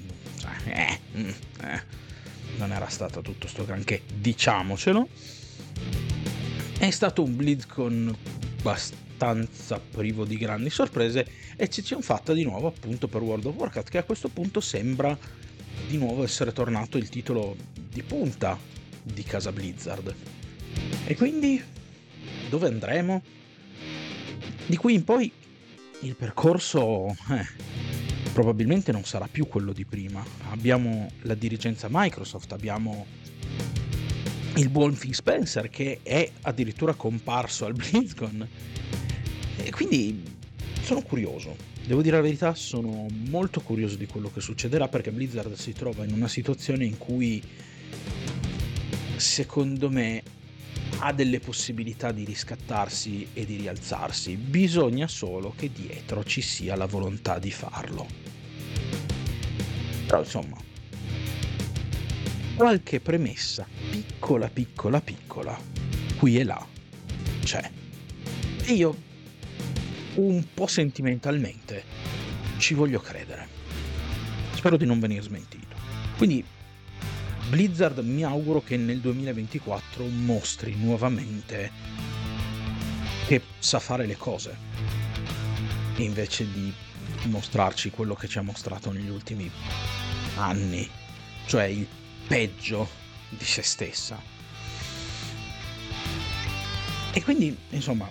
eh, 0.66 1.00
mm, 1.18 1.30
eh, 1.62 1.82
non 2.58 2.72
era 2.72 2.88
stata 2.88 3.22
tutto 3.22 3.48
sto 3.48 3.66
granché, 3.66 4.02
diciamocelo. 4.14 5.08
È 6.78 6.90
stato 6.92 7.24
un 7.24 7.36
BlizzCon 7.36 8.16
abbastanza 8.60 9.80
privo 9.80 10.26
di 10.26 10.38
grandi 10.38 10.70
sorprese, 10.70 11.26
eccezione 11.56 12.02
fatta 12.02 12.34
di 12.34 12.44
nuovo 12.44 12.68
appunto 12.68 13.08
per 13.08 13.22
World 13.22 13.46
of 13.46 13.56
Warcraft 13.56 13.90
che 13.90 13.98
a 13.98 14.04
questo 14.04 14.30
punto 14.30 14.60
sembra 14.60 15.18
di 15.88 15.98
nuovo 15.98 16.24
essere 16.24 16.54
tornato 16.54 16.98
il 16.98 17.10
titolo 17.10 17.56
di 17.74 18.04
punta 18.04 18.58
di 19.02 19.24
casa 19.24 19.52
Blizzard. 19.52 20.14
E 21.06 21.16
quindi 21.16 21.62
dove 22.50 22.68
andremo? 22.68 23.22
Di 24.66 24.76
qui 24.76 24.94
in 24.94 25.04
poi 25.04 25.32
il 26.02 26.16
percorso 26.16 27.08
eh, 27.08 27.46
probabilmente 28.34 28.92
non 28.92 29.04
sarà 29.04 29.28
più 29.28 29.48
quello 29.48 29.74
di 29.74 29.86
prima. 29.86 30.24
Abbiamo 30.50 31.10
la 31.24 31.36
dirigenza 31.36 31.88
Microsoft, 31.90 32.52
abbiamo 32.54 33.06
il 34.56 34.70
buon 34.70 34.96
Phil 34.96 35.14
Spencer 35.14 35.70
che 35.70 36.00
è 36.04 36.30
addirittura 36.42 36.94
comparso 36.94 37.66
al 37.66 37.74
BlizzCon. 37.74 38.48
E 39.58 39.72
quindi 39.72 40.24
sono 40.82 41.02
curioso. 41.02 41.56
Devo 41.86 42.02
dire 42.02 42.18
la 42.18 42.22
verità, 42.22 42.54
sono 42.54 43.08
molto 43.30 43.62
curioso 43.62 43.96
di 43.96 44.06
quello 44.06 44.32
che 44.32 44.42
succederà 44.42 44.88
perché 44.88 45.12
Blizzard 45.12 45.54
si 45.54 45.74
trova 45.74 46.06
in 46.06 46.14
una 46.14 46.28
situazione 46.28 46.86
in 46.86 46.98
cui 46.98 47.42
secondo 49.16 49.90
me 49.90 50.24
ha 51.00 51.14
delle 51.14 51.40
possibilità 51.40 52.12
di 52.12 52.26
riscattarsi 52.26 53.30
e 53.34 53.46
di 53.46 53.56
rialzarsi, 53.58 54.36
bisogna 54.36 55.08
solo 55.08 55.54
che 55.56 55.72
dietro 55.72 56.24
ci 56.24 56.42
sia 56.42 56.76
la 56.76 56.86
volontà 56.86 57.40
di 57.40 57.52
farlo. 57.52 58.06
Però 60.06 60.20
insomma, 60.20 60.58
qualche 62.56 63.00
premessa, 63.00 63.66
piccola, 63.90 64.50
piccola, 64.50 65.00
piccola, 65.00 65.58
qui 66.18 66.38
e 66.38 66.44
là, 66.44 66.68
c'è. 67.44 67.72
E 68.66 68.74
io, 68.74 68.96
un 70.16 70.44
po' 70.54 70.68
sentimentalmente, 70.68 71.84
ci 72.58 72.74
voglio 72.74 73.00
credere. 73.00 73.48
Spero 74.54 74.76
di 74.76 74.86
non 74.86 75.00
venire 75.00 75.22
smentito. 75.22 75.78
Quindi 76.18 76.44
Blizzard 77.50 77.98
mi 78.00 78.24
auguro 78.24 78.62
che 78.62 78.78
nel 78.78 79.00
2024 79.00 80.06
mostri 80.06 80.76
nuovamente 80.76 81.72
che 83.26 83.42
sa 83.58 83.80
fare 83.80 84.06
le 84.06 84.18
cose 84.18 84.56
invece 85.96 86.50
di 86.52 86.72
mostrarci 87.24 87.90
quello 87.90 88.14
che 88.14 88.28
ci 88.28 88.38
ha 88.38 88.44
mostrato 88.44 88.92
negli 88.92 89.10
ultimi 89.10 89.50
anni, 90.36 90.88
cioè 91.48 91.64
il 91.64 91.88
peggio 92.28 92.88
di 93.30 93.44
se 93.44 93.64
stessa. 93.64 94.22
E 97.12 97.24
quindi, 97.24 97.58
insomma, 97.70 98.08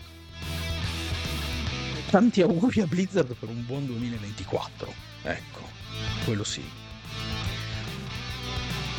tanti 2.11 2.43
auguri 2.43 2.81
a 2.81 2.87
Blizzard 2.87 3.35
per 3.35 3.49
un 3.49 3.65
buon 3.65 3.87
2024. 3.87 4.93
Ecco, 5.23 5.69
quello 6.25 6.43
sì. 6.43 6.88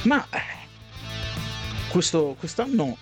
Ma 0.03 0.25
questo, 1.89 2.35
quest'anno 2.39 2.97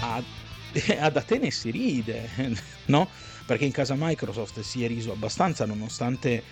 ad, 0.00 0.24
ad 0.98 1.16
Atene 1.16 1.50
si 1.50 1.70
ride, 1.70 2.28
no? 2.86 3.08
Perché 3.44 3.64
in 3.64 3.72
casa 3.72 3.94
Microsoft 3.96 4.60
si 4.60 4.84
è 4.84 4.88
riso 4.88 5.12
abbastanza, 5.12 5.66
nonostante 5.66 6.42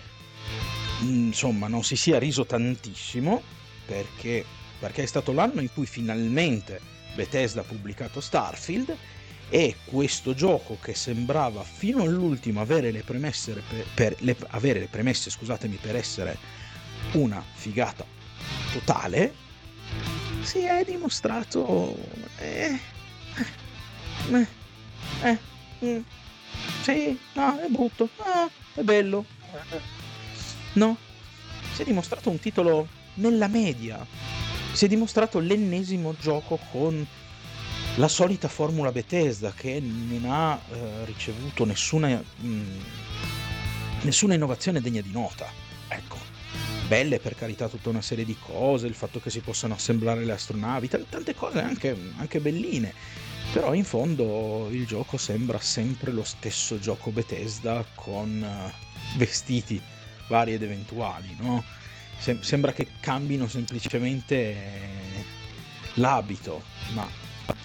mm, 1.02 1.26
insomma 1.26 1.68
non 1.68 1.84
si 1.84 1.96
sia 1.96 2.18
riso 2.18 2.44
tantissimo, 2.44 3.42
perché, 3.86 4.44
perché 4.78 5.04
è 5.04 5.06
stato 5.06 5.32
l'anno 5.32 5.60
in 5.60 5.72
cui 5.72 5.86
finalmente 5.86 6.80
Bethesda 7.14 7.60
ha 7.60 7.64
pubblicato 7.64 8.20
Starfield 8.20 8.94
e 9.48 9.76
questo 9.84 10.34
gioco 10.34 10.78
che 10.80 10.94
sembrava 10.94 11.62
fino 11.62 12.02
all'ultimo 12.02 12.60
avere 12.60 12.90
le 12.90 13.02
premesse 13.02 13.62
per, 13.68 13.86
per 13.94 14.16
le, 14.20 14.36
avere 14.48 14.80
le 14.80 14.88
premesse, 14.88 15.30
scusatemi, 15.30 15.78
per 15.80 15.96
essere 15.96 16.36
una 17.12 17.42
figata 17.54 18.04
totale, 18.72 19.32
si 20.42 20.60
è 20.60 20.84
dimostrato... 20.84 21.96
Eh, 22.38 22.78
eh, 24.30 24.46
eh, 25.22 25.38
mm, 25.84 26.00
sì, 26.82 27.18
no, 27.34 27.60
è 27.60 27.68
brutto, 27.68 28.08
no, 28.18 28.50
è 28.74 28.82
bello, 28.82 29.24
no, 30.74 30.96
si 31.72 31.82
è 31.82 31.84
dimostrato 31.84 32.30
un 32.30 32.38
titolo 32.38 32.88
nella 33.14 33.48
media. 33.48 34.04
Si 34.72 34.86
è 34.86 34.88
dimostrato 34.88 35.38
l'ennesimo 35.38 36.14
gioco 36.18 36.58
con 36.70 37.06
la 37.96 38.08
solita 38.08 38.48
formula 38.48 38.90
Bethesda 38.90 39.52
che 39.52 39.80
non 39.80 40.30
ha 40.30 40.58
eh, 40.70 41.04
ricevuto 41.04 41.64
nessuna, 41.64 42.08
mh, 42.08 42.46
mm, 42.46 42.80
nessuna 44.02 44.34
innovazione 44.34 44.80
degna 44.80 45.00
di 45.00 45.10
nota. 45.12 45.71
Belle 46.92 47.20
per 47.20 47.34
carità 47.34 47.70
tutta 47.70 47.88
una 47.88 48.02
serie 48.02 48.26
di 48.26 48.36
cose, 48.38 48.86
il 48.86 48.92
fatto 48.92 49.18
che 49.18 49.30
si 49.30 49.40
possano 49.40 49.72
assemblare 49.72 50.26
le 50.26 50.32
astronavi, 50.32 50.88
t- 50.88 51.06
tante 51.08 51.34
cose 51.34 51.58
anche, 51.58 51.96
anche 52.18 52.38
belline. 52.38 52.92
Però 53.50 53.72
in 53.72 53.84
fondo 53.84 54.68
il 54.70 54.84
gioco 54.84 55.16
sembra 55.16 55.58
sempre 55.58 56.12
lo 56.12 56.22
stesso 56.22 56.78
gioco 56.78 57.10
Bethesda 57.10 57.82
con 57.94 58.42
uh, 58.42 59.16
vestiti 59.16 59.80
vari 60.28 60.52
ed 60.52 60.64
eventuali, 60.64 61.34
no? 61.40 61.64
Sem- 62.18 62.42
sembra 62.42 62.74
che 62.74 62.86
cambino 63.00 63.48
semplicemente 63.48 64.54
l'abito, 65.94 66.62
ma 66.92 67.08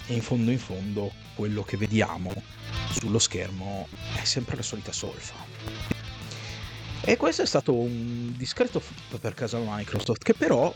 in 0.06 0.22
fondo 0.22 0.50
in 0.50 0.58
fondo 0.58 1.12
quello 1.34 1.62
che 1.64 1.76
vediamo 1.76 2.32
sullo 2.92 3.18
schermo 3.18 3.88
è 4.14 4.24
sempre 4.24 4.56
la 4.56 4.62
solita 4.62 4.90
solfa. 4.90 5.97
E 7.04 7.16
questo 7.16 7.42
è 7.42 7.46
stato 7.46 7.74
un 7.74 8.34
discreto 8.36 8.80
flip 8.80 9.18
per 9.18 9.34
casa 9.34 9.58
Microsoft 9.62 10.22
che 10.22 10.34
però 10.34 10.74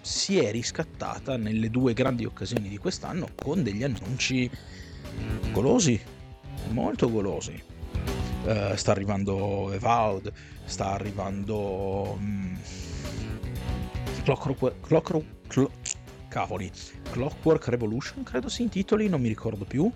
si 0.00 0.38
è 0.38 0.50
riscattata 0.50 1.36
nelle 1.36 1.70
due 1.70 1.94
grandi 1.94 2.24
occasioni 2.24 2.68
di 2.68 2.76
quest'anno 2.76 3.28
con 3.34 3.62
degli 3.62 3.82
annunci 3.82 4.50
golosi, 5.52 6.00
molto 6.70 7.10
golosi. 7.10 7.62
Uh, 8.44 8.74
sta 8.74 8.90
arrivando 8.90 9.72
Evalve, 9.72 10.32
sta 10.64 10.90
arrivando 10.90 12.16
um, 12.18 12.58
Clockwork, 14.24 14.80
Clockwork, 14.80 15.26
Clock, 15.46 15.70
cavoli, 16.28 16.70
Clockwork 17.10 17.68
Revolution 17.68 18.24
credo 18.24 18.48
si 18.48 18.62
intitoli, 18.62 19.08
non 19.08 19.20
mi 19.20 19.28
ricordo 19.28 19.64
più. 19.64 19.90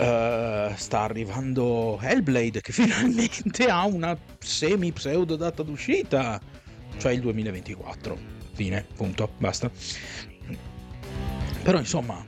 Uh, 0.00 0.74
sta 0.76 1.00
arrivando 1.00 1.98
Hellblade 2.00 2.62
che 2.62 2.72
finalmente 2.72 3.66
ha 3.66 3.84
una 3.84 4.16
semi 4.38 4.92
pseudo 4.92 5.36
data 5.36 5.62
d'uscita, 5.62 6.40
cioè 6.96 7.12
il 7.12 7.20
2024. 7.20 8.18
Fine, 8.52 8.86
punto, 8.94 9.30
basta. 9.38 9.70
Però 11.62 11.78
insomma, 11.78 12.24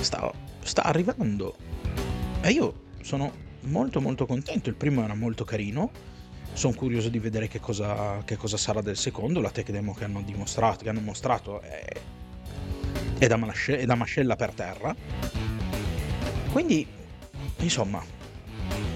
sta, 0.00 0.32
sta 0.60 0.82
arrivando. 0.82 1.56
E 2.42 2.50
io 2.50 2.74
sono 3.02 3.32
molto 3.62 4.00
molto 4.00 4.26
contento. 4.26 4.68
Il 4.68 4.74
primo 4.74 5.02
era 5.02 5.14
molto 5.14 5.44
carino. 5.44 5.90
Sono 6.52 6.74
curioso 6.74 7.08
di 7.08 7.18
vedere 7.18 7.48
che 7.48 7.60
cosa, 7.60 8.22
che 8.24 8.36
cosa 8.36 8.56
sarà 8.56 8.82
del 8.82 8.96
secondo. 8.96 9.40
La 9.40 9.50
tech 9.50 9.70
demo 9.70 9.94
che 9.94 10.04
hanno 10.04 10.22
dimostrato, 10.22 10.84
che 10.84 10.90
hanno 10.90 11.00
mostrato 11.00 11.60
è, 11.60 11.84
è, 13.18 13.26
da, 13.26 13.36
mascella, 13.36 13.78
è 13.78 13.86
da 13.86 13.94
mascella 13.94 14.36
per 14.36 14.52
terra 14.52 14.94
quindi, 16.52 16.86
insomma, 17.58 18.04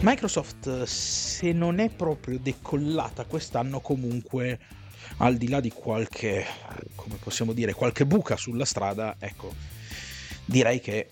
Microsoft 0.01 0.85
se 0.85 1.53
non 1.53 1.81
è 1.81 1.89
proprio 1.89 2.39
decollata 2.39 3.25
quest'anno 3.25 3.81
comunque 3.81 4.59
al 5.19 5.37
di 5.37 5.49
là 5.49 5.61
di 5.61 5.71
qualche 5.71 6.45
come 6.95 7.17
possiamo 7.17 7.53
dire 7.53 7.73
qualche 7.73 8.05
buca 8.05 8.37
sulla 8.37 8.65
strada 8.65 9.17
ecco 9.19 9.55
direi 10.45 10.81
che 10.81 11.09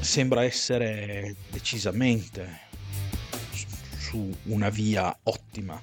sembra 0.00 0.44
essere 0.44 1.34
decisamente 1.50 2.66
su 3.98 4.34
una 4.44 4.70
via 4.70 5.14
ottima 5.24 5.80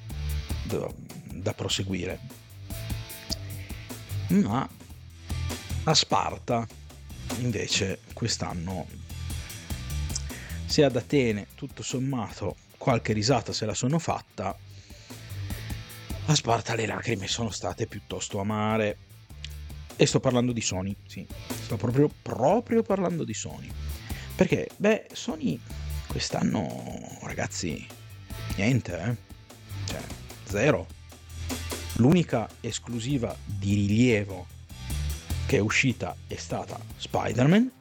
da, 0.64 0.90
da 1.32 1.54
proseguire. 1.54 2.20
Ma 4.30 4.68
a 5.84 5.94
Sparta 5.94 6.68
invece 7.38 8.00
quest'anno 8.14 8.88
se 10.76 10.84
ad 10.84 10.98
Atene 10.98 11.48
tutto 11.56 11.84
sommato 11.84 12.58
qualche 12.78 13.14
risata 13.14 13.54
se 13.54 13.66
la 13.66 13.74
sono 13.74 13.98
fatta, 13.98 14.54
a 16.26 16.36
Sparta 16.36 16.76
le 16.76 16.86
lacrime 16.86 17.30
sono 17.30 17.50
state 17.50 17.88
piuttosto 17.88 18.42
amare. 18.42 18.98
E 19.96 20.06
sto 20.06 20.20
parlando 20.20 20.52
di 20.52 20.60
Sony, 20.60 20.94
sì, 21.08 21.26
sto 21.64 21.78
proprio, 21.78 22.12
proprio 22.22 22.84
parlando 22.84 23.24
di 23.24 23.34
Sony. 23.34 23.72
Perché, 24.36 24.68
beh, 24.76 25.08
Sony 25.14 25.58
quest'anno, 26.08 27.20
ragazzi, 27.22 27.88
niente, 28.58 29.02
eh? 29.02 29.16
Cioè, 29.86 30.02
zero. 30.44 30.88
L'unica 31.94 32.50
esclusiva 32.60 33.34
di 33.46 33.76
rilievo 33.76 34.46
che 35.46 35.56
è 35.56 35.62
uscita 35.62 36.14
è 36.28 36.36
stata 36.36 36.78
Spider-Man 36.98 37.72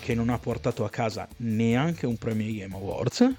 che 0.00 0.14
non 0.14 0.28
ha 0.28 0.38
portato 0.38 0.84
a 0.84 0.90
casa 0.90 1.28
neanche 1.38 2.06
un 2.06 2.16
premio 2.16 2.52
Game 2.52 2.74
Awards 2.74 3.34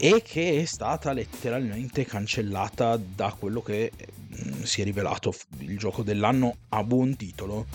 e 0.00 0.22
che 0.24 0.60
è 0.60 0.64
stata 0.64 1.12
letteralmente 1.12 2.04
cancellata 2.04 2.96
da 2.96 3.34
quello 3.36 3.60
che 3.62 3.90
mm, 3.98 4.62
si 4.62 4.80
è 4.80 4.84
rivelato 4.84 5.34
il 5.58 5.76
gioco 5.76 6.02
dell'anno 6.02 6.56
a 6.68 6.84
buon 6.84 7.16
titolo, 7.16 7.66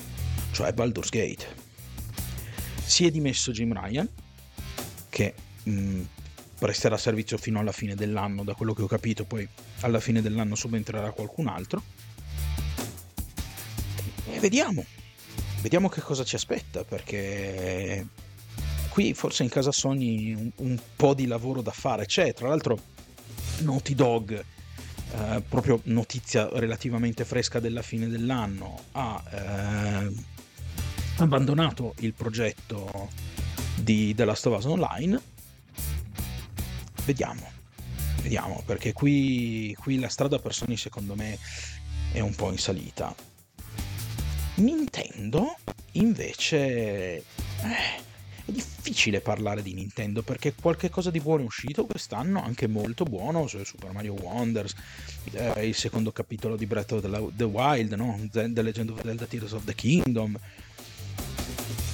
cioè 0.51 0.71
Baldur's 0.71 1.09
Gate. 1.09 1.61
Si 2.85 3.05
è 3.05 3.11
dimesso 3.11 3.51
Jim 3.51 3.73
Ryan, 3.73 4.07
che 5.09 5.33
mh, 5.63 5.71
mm, 5.71 6.01
resterà 6.59 6.95
a 6.95 6.97
servizio 6.97 7.37
fino 7.37 7.59
alla 7.59 7.73
fine 7.73 7.93
dell'anno, 7.93 8.43
da 8.43 8.53
quello 8.53 8.73
che 8.73 8.83
ho 8.83 8.87
capito, 8.87 9.25
poi 9.25 9.47
alla 9.81 9.99
fine 9.99 10.21
dell'anno 10.21 10.55
subentrerà 10.55 11.11
qualcun 11.11 11.47
altro. 11.47 11.83
E 14.31 14.39
vediamo, 14.39 14.85
vediamo 15.63 15.87
che 15.87 16.01
cosa 16.01 16.25
ci 16.25 16.35
aspetta 16.35 16.83
perché 16.83 18.05
qui 18.89 19.13
forse 19.13 19.43
in 19.43 19.49
casa 19.49 19.71
Sony 19.71 20.33
un, 20.33 20.51
un 20.57 20.77
po' 20.93 21.13
di 21.13 21.25
lavoro 21.25 21.61
da 21.61 21.71
fare 21.71 22.05
c'è. 22.05 22.33
Tra 22.33 22.49
l'altro 22.49 22.77
Naughty 23.59 23.95
Dog 23.95 24.43
eh, 25.13 25.41
proprio 25.47 25.79
notizia 25.85 26.49
relativamente 26.51 27.23
fresca 27.23 27.61
della 27.61 27.81
fine 27.81 28.09
dell'anno 28.09 28.83
ha 28.91 29.23
eh, 29.31 30.13
abbandonato 31.19 31.95
il 31.99 32.13
progetto 32.13 33.09
di 33.75 34.13
The 34.13 34.25
Last 34.25 34.45
of 34.47 34.57
Us 34.57 34.65
Online. 34.65 35.21
Vediamo 37.05 37.51
vediamo 38.21 38.63
perché 38.65 38.91
qui, 38.91 39.75
qui 39.79 39.97
la 39.97 40.09
strada 40.09 40.39
per 40.39 40.53
Sony 40.53 40.75
secondo 40.75 41.15
me 41.15 41.37
è 42.11 42.19
un 42.19 42.35
po' 42.35 42.51
in 42.51 42.57
salita 42.57 43.15
Nintendo 44.55 45.55
invece 45.93 46.57
eh, 46.57 47.23
è 48.45 48.51
difficile 48.51 49.19
parlare 49.19 49.63
di 49.63 49.73
Nintendo 49.73 50.21
perché 50.21 50.53
qualche 50.53 50.89
cosa 50.89 51.09
di 51.09 51.19
buono 51.19 51.43
è 51.43 51.45
uscito 51.45 51.85
quest'anno, 51.85 52.43
anche 52.43 52.67
molto 52.67 53.03
buono, 53.03 53.47
Super 53.47 53.91
Mario 53.91 54.13
Wonders, 54.13 54.75
eh, 55.31 55.67
il 55.67 55.75
secondo 55.75 56.11
capitolo 56.11 56.55
di 56.55 56.65
Breath 56.65 56.91
of 56.91 57.33
the 57.35 57.43
Wild, 57.43 57.93
no? 57.93 58.19
The 58.29 58.61
Legend 58.61 58.89
of 58.91 59.01
Zelda 59.01 59.25
Tears 59.25 59.53
of 59.53 59.63
the 59.63 59.73
Kingdom, 59.73 60.37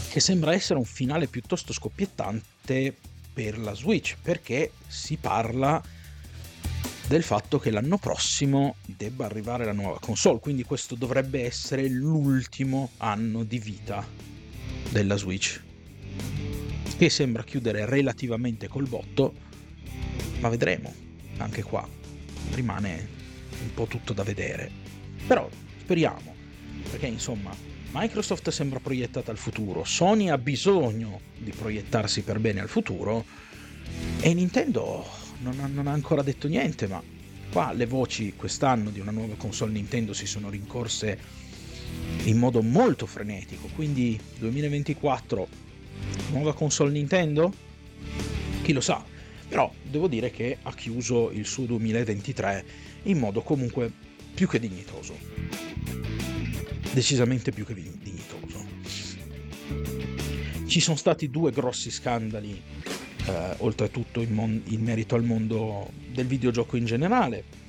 che 0.09 0.19
sembra 0.19 0.53
essere 0.53 0.79
un 0.79 0.85
finale 0.85 1.27
piuttosto 1.27 1.71
scoppiettante 1.71 2.95
per 3.31 3.57
la 3.57 3.73
Switch 3.73 4.17
perché 4.21 4.71
si 4.87 5.15
parla 5.15 5.81
del 7.09 7.23
fatto 7.23 7.57
che 7.57 7.71
l'anno 7.71 7.97
prossimo 7.97 8.75
debba 8.85 9.25
arrivare 9.25 9.65
la 9.65 9.71
nuova 9.71 9.97
console, 9.99 10.37
quindi 10.39 10.61
questo 10.61 10.93
dovrebbe 10.93 11.43
essere 11.43 11.89
l'ultimo 11.89 12.91
anno 12.97 13.43
di 13.43 13.57
vita 13.57 14.05
della 14.91 15.15
Switch, 15.15 15.59
che 16.99 17.09
sembra 17.09 17.43
chiudere 17.43 17.87
relativamente 17.87 18.67
col 18.67 18.87
botto, 18.87 19.33
ma 20.39 20.49
vedremo, 20.49 20.93
anche 21.37 21.63
qua 21.63 21.83
rimane 22.51 23.09
un 23.63 23.73
po' 23.73 23.87
tutto 23.87 24.13
da 24.13 24.21
vedere. 24.21 24.69
Però 25.25 25.49
speriamo, 25.79 26.35
perché 26.91 27.07
insomma 27.07 27.51
Microsoft 27.91 28.51
sembra 28.51 28.79
proiettata 28.79 29.31
al 29.31 29.37
futuro, 29.37 29.83
Sony 29.83 30.29
ha 30.29 30.37
bisogno 30.37 31.21
di 31.39 31.49
proiettarsi 31.49 32.21
per 32.21 32.37
bene 32.37 32.59
al 32.59 32.69
futuro 32.69 33.25
e 34.19 34.31
Nintendo 34.35 35.28
non 35.39 35.59
ha, 35.59 35.67
non 35.67 35.87
ha 35.87 35.91
ancora 35.91 36.21
detto 36.21 36.47
niente, 36.47 36.87
ma 36.87 37.01
qua 37.51 37.73
le 37.73 37.85
voci 37.85 38.33
quest'anno 38.35 38.89
di 38.89 38.99
una 38.99 39.11
nuova 39.11 39.35
console 39.35 39.71
Nintendo 39.71 40.13
si 40.13 40.25
sono 40.25 40.49
rincorse 40.49 41.17
in 42.23 42.37
modo 42.37 42.61
molto 42.61 43.05
frenetico. 43.05 43.67
Quindi 43.73 44.19
2024, 44.37 45.47
nuova 46.31 46.53
console 46.53 46.91
Nintendo? 46.91 47.51
Chi 48.61 48.73
lo 48.73 48.81
sa? 48.81 49.03
Però 49.47 49.73
devo 49.81 50.07
dire 50.07 50.29
che 50.29 50.57
ha 50.61 50.73
chiuso 50.73 51.31
il 51.31 51.45
suo 51.45 51.65
2023 51.65 52.65
in 53.03 53.17
modo 53.17 53.41
comunque 53.41 53.91
più 54.33 54.47
che 54.47 54.59
dignitoso. 54.59 55.17
Decisamente 56.91 57.51
più 57.51 57.65
che 57.65 57.73
dignitoso. 57.73 58.67
Ci 60.67 60.79
sono 60.79 60.97
stati 60.97 61.31
due 61.31 61.51
grossi 61.51 61.89
scandali 61.89 62.61
eh, 63.25 63.55
oltretutto 63.57 64.21
in, 64.21 64.33
mon- 64.33 64.61
in, 64.65 64.81
merito 64.81 65.15
al 65.15 65.23
mondo 65.23 65.91
del 66.11 66.25
videogioco 66.25 66.77
in 66.77 66.85
generale. 66.85 67.67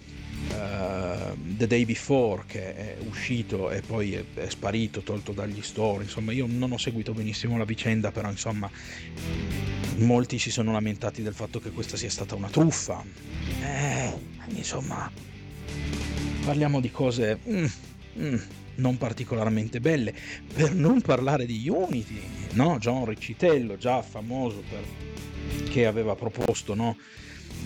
Uh, 0.51 1.37
The 1.57 1.67
Day 1.67 1.85
Before 1.85 2.45
che 2.47 2.75
è 2.75 2.97
uscito 3.07 3.71
e 3.71 3.83
poi 3.83 4.15
è, 4.15 4.25
è, 4.35 4.49
sparito, 4.49 5.03
tolto 5.03 5.33
dagli 5.33 5.61
store, 5.61 6.05
insomma 6.05 6.33
io 6.33 6.47
non 6.49 6.73
ho 6.73 6.79
seguito 6.79 7.13
benissimo 7.13 7.59
la 7.59 7.65
vicenda, 7.65 8.11
però 8.11 8.31
insomma 8.31 8.69
molti 9.97 10.39
si 10.39 10.51
sono 10.51 10.73
lamentati 10.73 11.23
del 11.23 11.35
fatto 11.35 11.61
che 11.61 11.71
questa 11.71 11.97
sia 11.97 12.11
stata 12.11 12.35
una 12.35 12.49
truffa. 12.49 13.05
Eh, 13.63 14.13
insomma, 14.55 15.11
parliamo 16.45 16.81
di 16.81 16.91
cose 16.91 17.39
mm, 17.47 17.67
mm, 18.19 18.37
non 18.77 18.97
particolarmente 18.97 19.81
belle, 19.81 20.15
per 20.53 20.75
non 20.75 21.01
parlare 21.01 21.47
di 21.47 21.69
Unity, 21.69 22.21
no? 22.53 22.79
John 22.79 23.05
Riccitello, 23.05 23.77
già 23.77 24.03
famoso 24.03 24.63
per 24.69 24.83
che 25.71 25.87
aveva 25.87 26.15
proposto 26.15 26.75
no? 26.75 26.97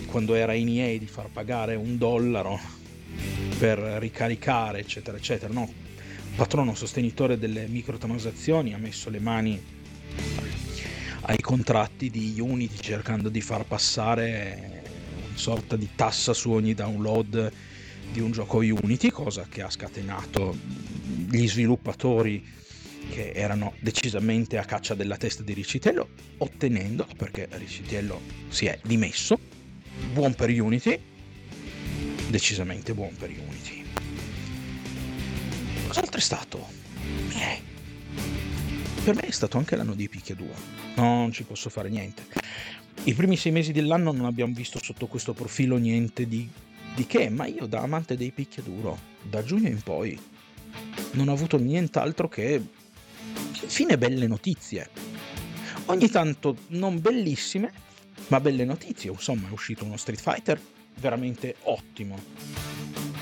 quando 0.07 0.35
era 0.35 0.53
in 0.53 0.69
EA 0.69 0.97
di 0.97 1.07
far 1.07 1.29
pagare 1.29 1.75
un 1.75 1.97
dollaro 1.97 2.59
per 3.57 3.79
ricaricare 3.79 4.79
eccetera 4.79 5.17
eccetera 5.17 5.53
no? 5.53 5.71
patrono 6.35 6.75
sostenitore 6.75 7.37
delle 7.37 7.67
microtransazioni 7.67 8.73
ha 8.73 8.77
messo 8.77 9.09
le 9.09 9.19
mani 9.19 9.61
ai 11.21 11.39
contratti 11.39 12.09
di 12.09 12.35
Unity 12.39 12.77
cercando 12.79 13.29
di 13.29 13.41
far 13.41 13.65
passare 13.65 14.83
una 15.27 15.37
sorta 15.37 15.75
di 15.75 15.89
tassa 15.95 16.33
su 16.33 16.51
ogni 16.51 16.73
download 16.73 17.51
di 18.11 18.19
un 18.19 18.31
gioco 18.31 18.57
Unity 18.57 19.09
cosa 19.09 19.45
che 19.49 19.61
ha 19.61 19.69
scatenato 19.69 20.55
gli 21.29 21.47
sviluppatori 21.47 22.43
che 23.09 23.31
erano 23.31 23.73
decisamente 23.79 24.57
a 24.57 24.65
caccia 24.65 24.95
della 24.95 25.17
testa 25.17 25.43
di 25.43 25.53
Ricitello, 25.53 26.09
ottenendo, 26.37 27.07
perché 27.17 27.47
Ricitello 27.51 28.21
si 28.49 28.65
è 28.65 28.79
dimesso, 28.83 29.37
buon 30.11 30.33
per 30.33 30.49
Unity, 30.49 30.99
decisamente 32.29 32.93
buon 32.93 33.15
per 33.15 33.29
Unity. 33.29 33.83
Cos'altro 35.87 36.17
è 36.17 36.21
stato? 36.21 36.67
Eh, 37.33 37.61
per 39.03 39.15
me 39.15 39.21
è 39.21 39.31
stato 39.31 39.57
anche 39.57 39.75
l'anno 39.75 39.93
di 39.93 40.09
picchiaduro, 40.09 40.55
non 40.95 41.31
ci 41.31 41.43
posso 41.43 41.69
fare 41.69 41.89
niente. 41.89 42.23
I 43.03 43.13
primi 43.13 43.37
sei 43.37 43.51
mesi 43.51 43.71
dell'anno 43.71 44.11
non 44.11 44.25
abbiamo 44.25 44.53
visto 44.53 44.79
sotto 44.81 45.05
questo 45.05 45.33
profilo 45.33 45.77
niente 45.77 46.27
di, 46.27 46.49
di 46.95 47.05
che, 47.05 47.29
ma 47.29 47.45
io 47.45 47.65
da 47.65 47.81
amante 47.81 48.15
dei 48.15 48.31
picchiaduro, 48.31 48.97
da 49.21 49.43
giugno 49.43 49.67
in 49.67 49.81
poi, 49.81 50.19
non 51.11 51.27
ho 51.27 51.33
avuto 51.33 51.57
nient'altro 51.57 52.27
che 52.27 52.61
Infine 53.61 53.97
belle 53.97 54.27
notizie. 54.27 54.89
Ogni 55.85 56.09
tanto 56.09 56.57
non 56.67 56.99
bellissime, 56.99 57.71
ma 58.27 58.39
belle 58.39 58.65
notizie. 58.65 59.11
Insomma, 59.11 59.47
è 59.47 59.51
uscito 59.51 59.85
uno 59.85 59.97
Street 59.97 60.19
Fighter 60.19 60.59
veramente 60.95 61.55
ottimo. 61.63 62.17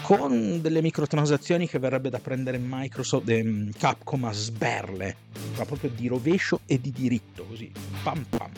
Con 0.01 0.59
delle 0.61 0.81
microtransazioni 0.81 1.67
che 1.67 1.79
verrebbe 1.79 2.09
da 2.09 2.19
prendere 2.19 2.57
Microsoft, 2.59 3.29
eh, 3.29 3.69
Capcom 3.77 4.25
a 4.25 4.33
sberle, 4.33 5.15
ma 5.55 5.65
proprio 5.65 5.89
di 5.91 6.07
rovescio 6.07 6.59
e 6.65 6.79
di 6.79 6.91
diritto, 6.91 7.45
così. 7.45 7.71
Pam 8.03 8.25
pam. 8.27 8.51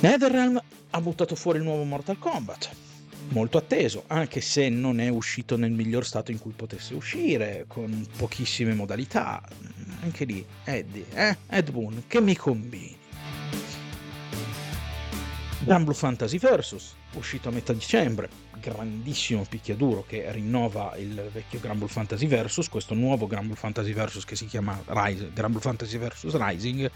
NetherRealm 0.00 0.62
ha 0.90 1.00
buttato 1.00 1.34
fuori 1.34 1.58
il 1.58 1.64
nuovo 1.64 1.84
Mortal 1.84 2.18
Kombat 2.18 2.89
molto 3.30 3.58
atteso, 3.58 4.04
anche 4.06 4.40
se 4.40 4.68
non 4.68 5.00
è 5.00 5.08
uscito 5.08 5.56
nel 5.56 5.72
miglior 5.72 6.04
stato 6.04 6.30
in 6.30 6.38
cui 6.38 6.52
potesse 6.52 6.94
uscire, 6.94 7.64
con 7.66 8.06
pochissime 8.16 8.74
modalità. 8.74 9.42
Anche 10.02 10.24
lì, 10.24 10.44
Eddie, 10.64 11.06
eh? 11.12 11.36
Ed 11.48 11.70
Boon, 11.70 12.04
che 12.06 12.20
mi 12.20 12.36
combini? 12.36 12.96
Blue 15.62 15.94
Fantasy 15.94 16.38
Versus, 16.38 16.94
uscito 17.12 17.50
a 17.50 17.52
metà 17.52 17.72
dicembre, 17.72 18.28
grandissimo 18.58 19.44
picchiaduro 19.48 20.04
che 20.06 20.30
rinnova 20.32 20.96
il 20.96 21.28
vecchio 21.32 21.60
Gran 21.60 21.76
Blue 21.76 21.88
Fantasy 21.88 22.26
Versus, 22.26 22.68
questo 22.68 22.94
nuovo 22.94 23.26
Gran 23.26 23.44
Blue 23.44 23.56
Fantasy 23.56 23.92
Versus 23.92 24.24
che 24.24 24.36
si 24.36 24.46
chiama 24.46 24.82
Rise, 24.86 25.30
Gran 25.34 25.50
Blue 25.50 25.60
Fantasy 25.62 25.98
Versus 25.98 26.34
Rising, 26.34 26.90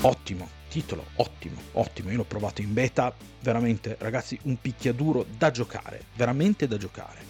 ottimo, 0.00 0.48
titolo 0.68 1.06
ottimo, 1.16 1.60
ottimo, 1.72 2.10
io 2.10 2.18
l'ho 2.18 2.24
provato 2.24 2.60
in 2.60 2.72
beta, 2.72 3.14
veramente 3.40 3.96
ragazzi 3.98 4.38
un 4.42 4.60
picchiaduro 4.60 5.26
da 5.36 5.50
giocare, 5.50 6.04
veramente 6.14 6.68
da 6.68 6.76
giocare. 6.76 7.26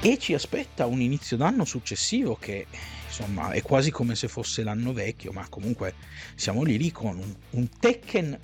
E 0.00 0.18
ci 0.18 0.32
aspetta 0.32 0.86
un 0.86 1.00
inizio 1.00 1.36
d'anno 1.36 1.64
successivo 1.64 2.36
che 2.36 2.66
insomma 3.06 3.50
è 3.50 3.60
quasi 3.60 3.90
come 3.90 4.14
se 4.14 4.28
fosse 4.28 4.62
l'anno 4.62 4.92
vecchio, 4.92 5.32
ma 5.32 5.46
comunque 5.48 5.94
siamo 6.36 6.62
lì 6.62 6.78
lì 6.78 6.90
con 6.90 7.18
un, 7.18 7.34
un 7.50 7.68
Tekken 7.68 8.38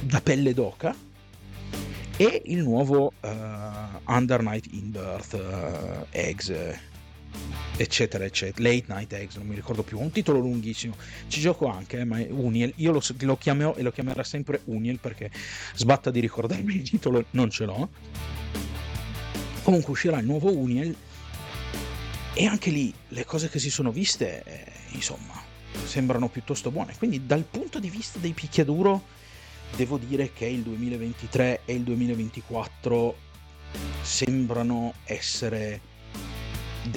da 0.00 0.20
pelle 0.20 0.52
d'oca 0.52 0.94
e 2.16 2.42
il 2.46 2.62
nuovo 2.62 3.12
uh, 3.20 3.28
Under 4.12 4.42
Night 4.42 4.66
in 4.72 4.90
Birth 4.90 5.32
uh, 5.32 6.06
Eggs 6.10 6.52
eccetera 7.76 8.24
eccetera. 8.24 8.68
Late 8.68 8.84
night 8.88 9.12
eggs 9.12 9.36
non 9.36 9.46
mi 9.46 9.54
ricordo 9.54 9.82
più 9.82 9.98
un 9.98 10.10
titolo 10.10 10.38
lunghissimo. 10.38 10.96
Ci 11.28 11.40
gioco 11.40 11.66
anche 11.66 11.98
eh, 11.98 12.04
ma 12.04 12.24
Uniel. 12.28 12.72
Io 12.76 12.92
lo, 12.92 13.02
lo 13.20 13.36
chiamerò 13.36 13.74
e 13.74 13.82
lo 13.82 13.90
chiamerà 13.90 14.22
sempre 14.22 14.60
Uniel 14.64 14.98
perché 14.98 15.30
sbatta 15.74 16.10
di 16.10 16.20
ricordarmi 16.20 16.76
il 16.76 16.82
titolo 16.82 17.24
non 17.30 17.50
ce 17.50 17.64
l'ho. 17.64 17.88
Comunque 19.62 19.92
uscirà 19.92 20.18
il 20.18 20.26
nuovo 20.26 20.52
Uniel 20.52 20.94
e 22.34 22.46
anche 22.46 22.70
lì 22.70 22.92
le 23.08 23.24
cose 23.24 23.48
che 23.48 23.58
si 23.58 23.70
sono 23.70 23.92
viste 23.92 24.42
eh, 24.44 24.72
insomma 24.92 25.40
sembrano 25.84 26.28
piuttosto 26.28 26.70
buone. 26.70 26.94
Quindi 26.96 27.26
dal 27.26 27.44
punto 27.44 27.78
di 27.78 27.90
vista 27.90 28.18
dei 28.18 28.32
picchiaduro 28.32 29.20
devo 29.76 29.98
dire 29.98 30.32
che 30.32 30.46
il 30.46 30.62
2023 30.62 31.62
e 31.64 31.74
il 31.74 31.82
2024 31.82 33.16
sembrano 34.02 34.94
essere 35.04 35.80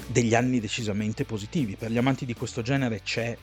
degli 0.08 0.34
anni 0.34 0.60
decisamente 0.60 1.26
positivi. 1.26 1.76
Per 1.76 1.92
gli 1.92 1.98
amanti 1.98 2.26
di 2.26 2.34
questo 2.34 2.62
genere 2.62 3.02
c'è 3.02 3.38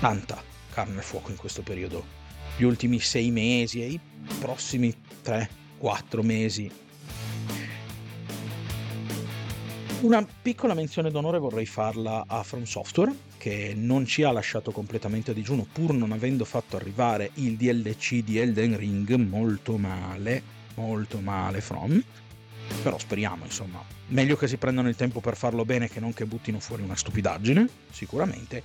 tanta 0.00 0.42
carne 0.72 0.98
al 0.98 1.02
fuoco 1.02 1.30
in 1.30 1.36
questo 1.36 1.62
periodo. 1.62 2.16
Gli 2.56 2.64
ultimi 2.64 2.98
sei 3.00 3.30
mesi 3.30 3.82
e 3.82 3.86
i 3.86 4.00
prossimi 4.40 4.94
tre, 5.22 5.48
quattro 5.78 6.22
mesi. 6.22 6.70
Una 10.00 10.24
piccola 10.42 10.74
menzione 10.74 11.10
d'onore 11.10 11.38
vorrei 11.38 11.66
farla 11.66 12.24
a 12.26 12.44
From 12.44 12.62
Software, 12.62 13.12
che 13.36 13.74
non 13.76 14.06
ci 14.06 14.22
ha 14.22 14.30
lasciato 14.30 14.70
completamente 14.70 15.32
a 15.32 15.34
digiuno, 15.34 15.66
pur 15.70 15.92
non 15.92 16.12
avendo 16.12 16.44
fatto 16.44 16.76
arrivare 16.76 17.32
il 17.34 17.56
DLC 17.56 18.22
di 18.22 18.38
Elden 18.38 18.76
Ring 18.76 19.12
molto 19.16 19.76
male, 19.76 20.40
molto 20.74 21.18
male 21.18 21.60
From 21.60 22.00
però 22.82 22.98
speriamo, 22.98 23.44
insomma, 23.44 23.82
meglio 24.08 24.36
che 24.36 24.48
si 24.48 24.56
prendano 24.56 24.88
il 24.88 24.96
tempo 24.96 25.20
per 25.20 25.36
farlo 25.36 25.64
bene 25.64 25.88
che 25.88 26.00
non 26.00 26.12
che 26.12 26.26
buttino 26.26 26.60
fuori 26.60 26.82
una 26.82 26.96
stupidaggine, 26.96 27.68
sicuramente. 27.90 28.62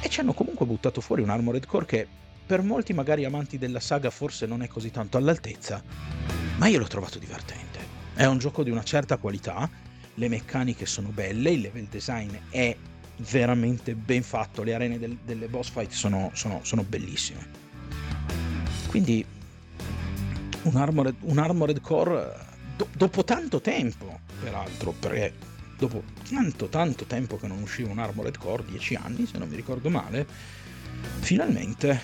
E 0.00 0.08
ci 0.08 0.20
hanno 0.20 0.32
comunque 0.32 0.66
buttato 0.66 1.00
fuori 1.00 1.22
un 1.22 1.30
Armored 1.30 1.66
Core 1.66 1.86
che 1.86 2.08
per 2.46 2.62
molti 2.62 2.92
magari 2.92 3.24
amanti 3.24 3.56
della 3.56 3.80
saga 3.80 4.10
forse 4.10 4.46
non 4.46 4.62
è 4.62 4.68
così 4.68 4.90
tanto 4.90 5.16
all'altezza, 5.16 5.82
ma 6.56 6.66
io 6.66 6.78
l'ho 6.78 6.86
trovato 6.86 7.18
divertente. 7.18 7.78
È 8.14 8.24
un 8.26 8.38
gioco 8.38 8.62
di 8.62 8.70
una 8.70 8.82
certa 8.82 9.16
qualità, 9.16 9.68
le 10.14 10.28
meccaniche 10.28 10.86
sono 10.86 11.08
belle, 11.08 11.50
il 11.50 11.60
level 11.60 11.86
design 11.86 12.32
è 12.50 12.76
veramente 13.16 13.94
ben 13.94 14.22
fatto, 14.22 14.62
le 14.62 14.74
arene 14.74 14.98
del, 14.98 15.18
delle 15.24 15.48
boss 15.48 15.70
fight 15.70 15.90
sono, 15.90 16.30
sono, 16.34 16.60
sono 16.62 16.82
bellissime. 16.82 17.62
Quindi 18.88 19.24
un 20.62 20.76
Armored, 20.76 21.16
un 21.20 21.38
Armored 21.38 21.80
Core 21.80 22.52
do, 22.76 22.88
dopo 22.96 23.24
tanto 23.24 23.60
tempo, 23.60 24.20
peraltro, 24.40 24.92
perché 24.92 25.32
dopo 25.76 26.02
tanto 26.28 26.68
tanto 26.68 27.04
tempo 27.04 27.36
che 27.36 27.46
non 27.46 27.60
usciva 27.60 27.90
un 27.90 27.98
Armored 27.98 28.38
Core, 28.38 28.64
10 28.64 28.94
anni 28.94 29.26
se 29.26 29.38
non 29.38 29.48
mi 29.48 29.56
ricordo 29.56 29.90
male, 29.90 30.26
finalmente 31.20 32.00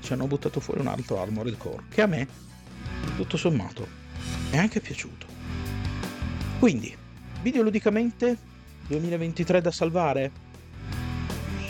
ci 0.00 0.12
hanno 0.12 0.26
buttato 0.26 0.60
fuori 0.60 0.80
un 0.80 0.88
altro 0.88 1.20
Armored 1.20 1.56
Core 1.56 1.84
che 1.88 2.02
a 2.02 2.06
me, 2.06 2.26
tutto 3.16 3.36
sommato, 3.36 3.86
è 4.50 4.56
anche 4.56 4.80
piaciuto. 4.80 5.26
Quindi, 6.58 6.96
videoludicamente 7.42 8.36
2023 8.86 9.60
da 9.60 9.70
salvare? 9.70 10.30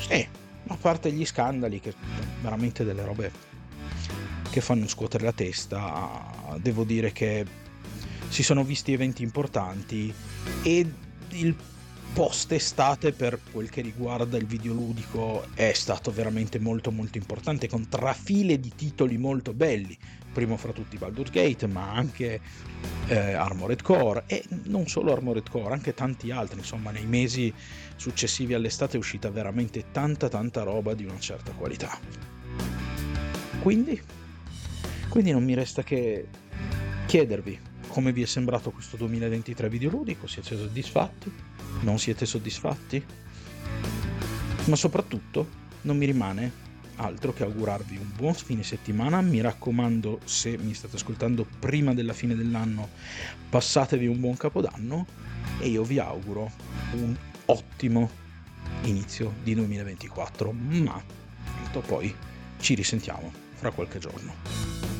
Sì, 0.06 0.26
a 0.66 0.76
parte 0.76 1.12
gli 1.12 1.24
scandali 1.24 1.80
che 1.80 1.94
veramente 2.40 2.84
delle 2.84 3.04
robe 3.04 3.32
che 4.50 4.60
fanno 4.60 4.86
scuotere 4.86 5.24
la 5.24 5.32
testa, 5.32 6.56
devo 6.58 6.84
dire 6.84 7.10
che 7.10 7.44
si 8.34 8.42
sono 8.42 8.64
visti 8.64 8.92
eventi 8.92 9.22
importanti 9.22 10.12
e 10.64 10.92
il 11.28 11.54
post 12.12 12.50
estate 12.50 13.12
per 13.12 13.38
quel 13.52 13.70
che 13.70 13.80
riguarda 13.80 14.36
il 14.36 14.44
videoludico 14.44 15.46
è 15.54 15.72
stato 15.72 16.10
veramente 16.10 16.58
molto 16.58 16.90
molto 16.90 17.16
importante 17.16 17.68
con 17.68 17.88
trafile 17.88 18.58
di 18.58 18.72
titoli 18.74 19.18
molto 19.18 19.52
belli. 19.52 19.96
Primo 20.32 20.56
fra 20.56 20.72
tutti 20.72 20.96
Baldur's 20.96 21.30
Gate 21.30 21.68
ma 21.68 21.92
anche 21.92 22.40
eh, 23.06 23.34
Armored 23.34 23.82
Core 23.82 24.24
e 24.26 24.42
non 24.64 24.88
solo 24.88 25.12
Armored 25.12 25.48
Core 25.48 25.72
anche 25.72 25.94
tanti 25.94 26.32
altri. 26.32 26.58
Insomma 26.58 26.90
nei 26.90 27.06
mesi 27.06 27.54
successivi 27.94 28.54
all'estate 28.54 28.96
è 28.96 28.98
uscita 28.98 29.30
veramente 29.30 29.92
tanta 29.92 30.28
tanta 30.28 30.64
roba 30.64 30.94
di 30.94 31.04
una 31.04 31.20
certa 31.20 31.52
qualità. 31.52 31.96
Quindi, 33.62 34.02
quindi 35.08 35.30
non 35.30 35.44
mi 35.44 35.54
resta 35.54 35.84
che 35.84 36.26
chiedervi 37.06 37.72
come 37.94 38.10
vi 38.10 38.22
è 38.22 38.26
sembrato 38.26 38.72
questo 38.72 38.96
2023 38.96 39.68
videoludico, 39.68 40.26
siete 40.26 40.56
soddisfatti? 40.56 41.32
Non 41.82 42.00
siete 42.00 42.26
soddisfatti? 42.26 43.00
Ma 44.64 44.74
soprattutto 44.74 45.48
non 45.82 45.96
mi 45.96 46.04
rimane 46.04 46.50
altro 46.96 47.32
che 47.32 47.44
augurarvi 47.44 47.96
un 47.96 48.10
buon 48.16 48.34
fine 48.34 48.64
settimana. 48.64 49.20
Mi 49.20 49.40
raccomando, 49.40 50.18
se 50.24 50.58
mi 50.58 50.74
state 50.74 50.96
ascoltando 50.96 51.46
prima 51.60 51.94
della 51.94 52.14
fine 52.14 52.34
dell'anno, 52.34 52.88
passatevi 53.48 54.08
un 54.08 54.18
buon 54.18 54.36
capodanno 54.36 55.06
e 55.60 55.68
io 55.68 55.84
vi 55.84 56.00
auguro 56.00 56.50
un 56.94 57.16
ottimo 57.44 58.10
inizio 58.82 59.34
di 59.44 59.54
2024. 59.54 60.50
Ma 60.50 61.00
poi 61.86 62.12
ci 62.58 62.74
risentiamo 62.74 63.32
fra 63.52 63.70
qualche 63.70 64.00
giorno. 64.00 64.34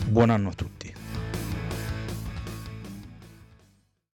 Buon 0.07 0.31
anno 0.31 0.51
a 0.51 0.55
tutti. 0.55 1.04